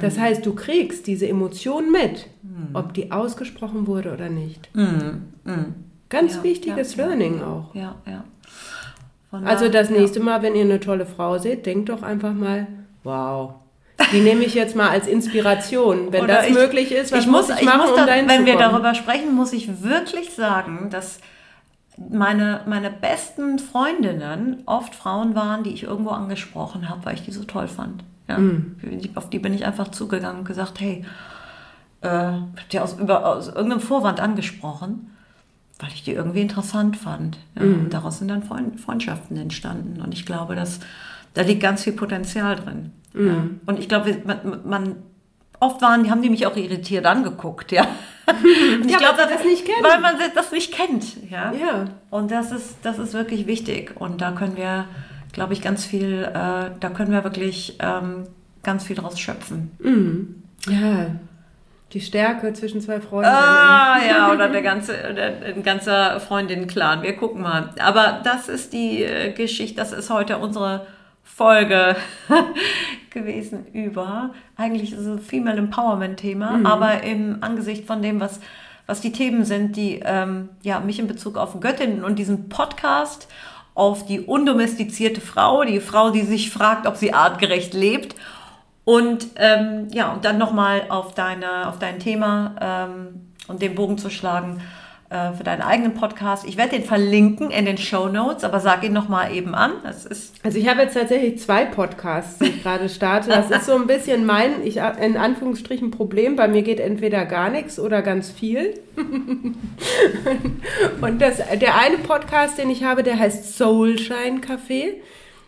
[0.00, 2.28] Das heißt, du kriegst diese Emotion mit,
[2.74, 4.68] ob die ausgesprochen wurde oder nicht.
[6.08, 7.74] Ganz Ja, wichtiges ja, ja, Learning auch.
[7.74, 8.24] Ja, ja.
[9.30, 12.68] Von Also das nächste Mal, wenn ihr eine tolle Frau seht, denkt doch einfach mal,
[13.02, 13.54] wow.
[14.12, 16.12] Die nehme ich jetzt mal als Inspiration.
[16.12, 18.28] Wenn Oder das ich- möglich ist, was ich muss, ich machen, muss um da, dahin
[18.28, 21.18] Wenn zu wir darüber sprechen, muss ich wirklich sagen, dass
[21.96, 27.32] meine, meine besten Freundinnen oft Frauen waren, die ich irgendwo angesprochen habe, weil ich die
[27.32, 28.04] so toll fand.
[28.28, 28.76] Ja, Mm.
[29.14, 31.04] Auf die bin ich einfach zugegangen und gesagt, hey,
[32.02, 35.10] äh, hab die aus, über, aus irgendeinem Vorwand angesprochen,
[35.78, 37.38] weil ich die irgendwie interessant fand.
[37.58, 37.80] Ja, Mm.
[37.84, 40.02] Und daraus sind dann Freund, Freundschaften entstanden.
[40.02, 40.80] Und ich glaube, dass
[41.36, 42.92] da liegt ganz viel Potenzial drin.
[43.12, 43.26] Mm.
[43.26, 43.46] Ja.
[43.66, 44.96] Und ich glaube, man, man
[45.60, 47.82] oft waren, die haben die mich auch irritiert angeguckt, ja.
[48.26, 49.82] Und Ja, weil sie das nicht kennen.
[49.82, 51.52] Weil man das nicht kennt, ja.
[51.52, 51.84] Ja.
[52.10, 53.92] Und das ist, das ist wirklich wichtig.
[53.98, 54.86] Und da können wir,
[55.32, 58.24] glaube ich, ganz viel, äh, da können wir wirklich ähm,
[58.62, 60.42] ganz viel draus schöpfen.
[60.68, 61.10] Ja,
[61.92, 63.36] die Stärke zwischen zwei Freundinnen.
[63.36, 67.02] Ah, ja, oder der ganze, der, ein ganzer Freundinnen-Clan.
[67.02, 67.70] Wir gucken mal.
[67.78, 70.86] Aber das ist die äh, Geschichte, das ist heute unsere
[71.36, 71.96] Folge
[73.10, 74.30] gewesen über.
[74.56, 78.40] Eigentlich ist es ein Female Empowerment-Thema, aber im Angesicht von dem, was,
[78.86, 83.28] was die Themen sind, die ähm, ja, mich in Bezug auf Göttinnen und diesen Podcast
[83.74, 88.16] auf die undomestizierte Frau, die Frau, die sich fragt, ob sie artgerecht lebt.
[88.86, 93.98] Und ähm, ja, und dann nochmal auf, deine, auf dein Thema ähm, und den Bogen
[93.98, 94.62] zu schlagen
[95.08, 96.44] äh, für deinen eigenen Podcast.
[96.48, 99.74] Ich werde den verlinken in den Show Notes, aber sag ihn nochmal eben an.
[99.84, 103.28] Das ist Also ich habe jetzt tatsächlich zwei Podcasts, die ich gerade starte.
[103.28, 106.34] Das ist so ein bisschen mein, ich, in Anführungsstrichen, Problem.
[106.34, 108.80] Bei mir geht entweder gar nichts oder ganz viel.
[111.00, 114.94] Und das, der eine Podcast, den ich habe, der heißt Soulshine Café.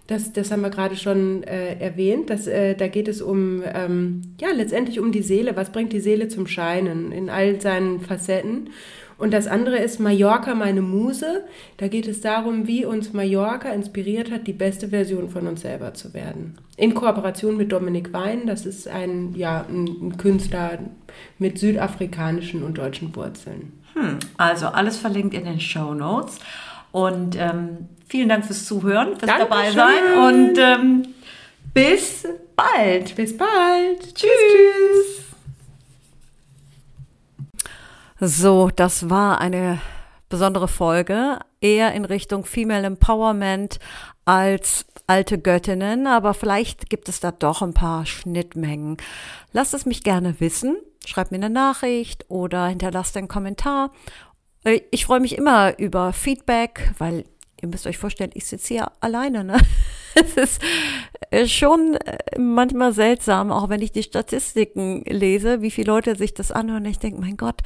[0.06, 2.30] Das, das haben wir gerade schon äh, erwähnt.
[2.30, 5.56] Das, äh, da geht es um, ähm, ja, letztendlich um die Seele.
[5.56, 8.70] Was bringt die Seele zum Scheinen in all seinen Facetten?
[9.18, 11.44] Und das andere ist Mallorca, meine Muse.
[11.76, 15.92] Da geht es darum, wie uns Mallorca inspiriert hat, die beste Version von uns selber
[15.92, 16.56] zu werden.
[16.76, 18.46] In Kooperation mit Dominik Wein.
[18.46, 20.78] Das ist ein, ja, ein, Künstler
[21.38, 23.72] mit südafrikanischen und deutschen Wurzeln.
[23.94, 26.38] hm, also alles verlinkt in den Show Notes.
[26.92, 29.48] Und ähm, vielen Dank fürs Zuhören, fürs Dankeschön.
[29.50, 31.02] dabei sein und ähm,
[31.74, 33.16] bis bald.
[33.16, 34.14] Bis bald.
[34.14, 34.28] Tschüss.
[34.38, 35.27] tschüss.
[38.20, 39.80] So, das war eine
[40.28, 43.78] besondere Folge, eher in Richtung Female Empowerment
[44.24, 48.96] als alte Göttinnen, aber vielleicht gibt es da doch ein paar Schnittmengen.
[49.52, 53.92] Lasst es mich gerne wissen, schreibt mir eine Nachricht oder hinterlasst einen Kommentar.
[54.64, 57.24] Äh, Ich freue mich immer über Feedback, weil
[57.62, 59.44] ihr müsst euch vorstellen, ich sitze hier alleine.
[59.44, 59.58] Ne?
[60.20, 60.62] Es ist
[61.30, 66.34] äh, schon äh, manchmal seltsam, auch wenn ich die Statistiken lese, wie viele Leute sich
[66.34, 66.84] das anhören.
[66.86, 67.62] Ich denke, mein Gott,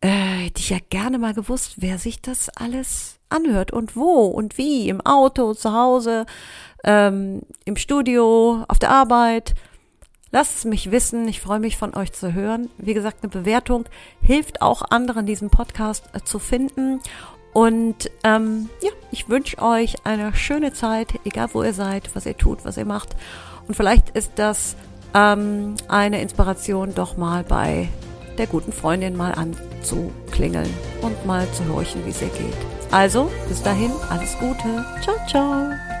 [0.00, 4.58] äh, hätte ich ja gerne mal gewusst, wer sich das alles anhört und wo und
[4.58, 4.88] wie.
[4.88, 6.26] Im Auto, zu Hause,
[6.84, 9.54] ähm, im Studio, auf der Arbeit.
[10.30, 11.28] Lasst es mich wissen.
[11.28, 12.68] Ich freue mich von euch zu hören.
[12.76, 13.84] Wie gesagt, eine Bewertung
[14.20, 17.00] hilft auch anderen, diesen Podcast äh, zu finden.
[17.54, 22.36] Und ähm, ja, ich wünsche euch eine schöne Zeit, egal wo ihr seid, was ihr
[22.36, 23.16] tut, was ihr macht.
[23.66, 24.76] Und vielleicht ist das
[25.14, 27.88] ähm, eine Inspiration, doch mal bei
[28.38, 30.68] der guten Freundin mal anzuklingeln
[31.00, 32.56] und mal zu horchen, wie es ihr geht.
[32.90, 34.84] Also, bis dahin, alles Gute.
[35.02, 35.93] Ciao, ciao.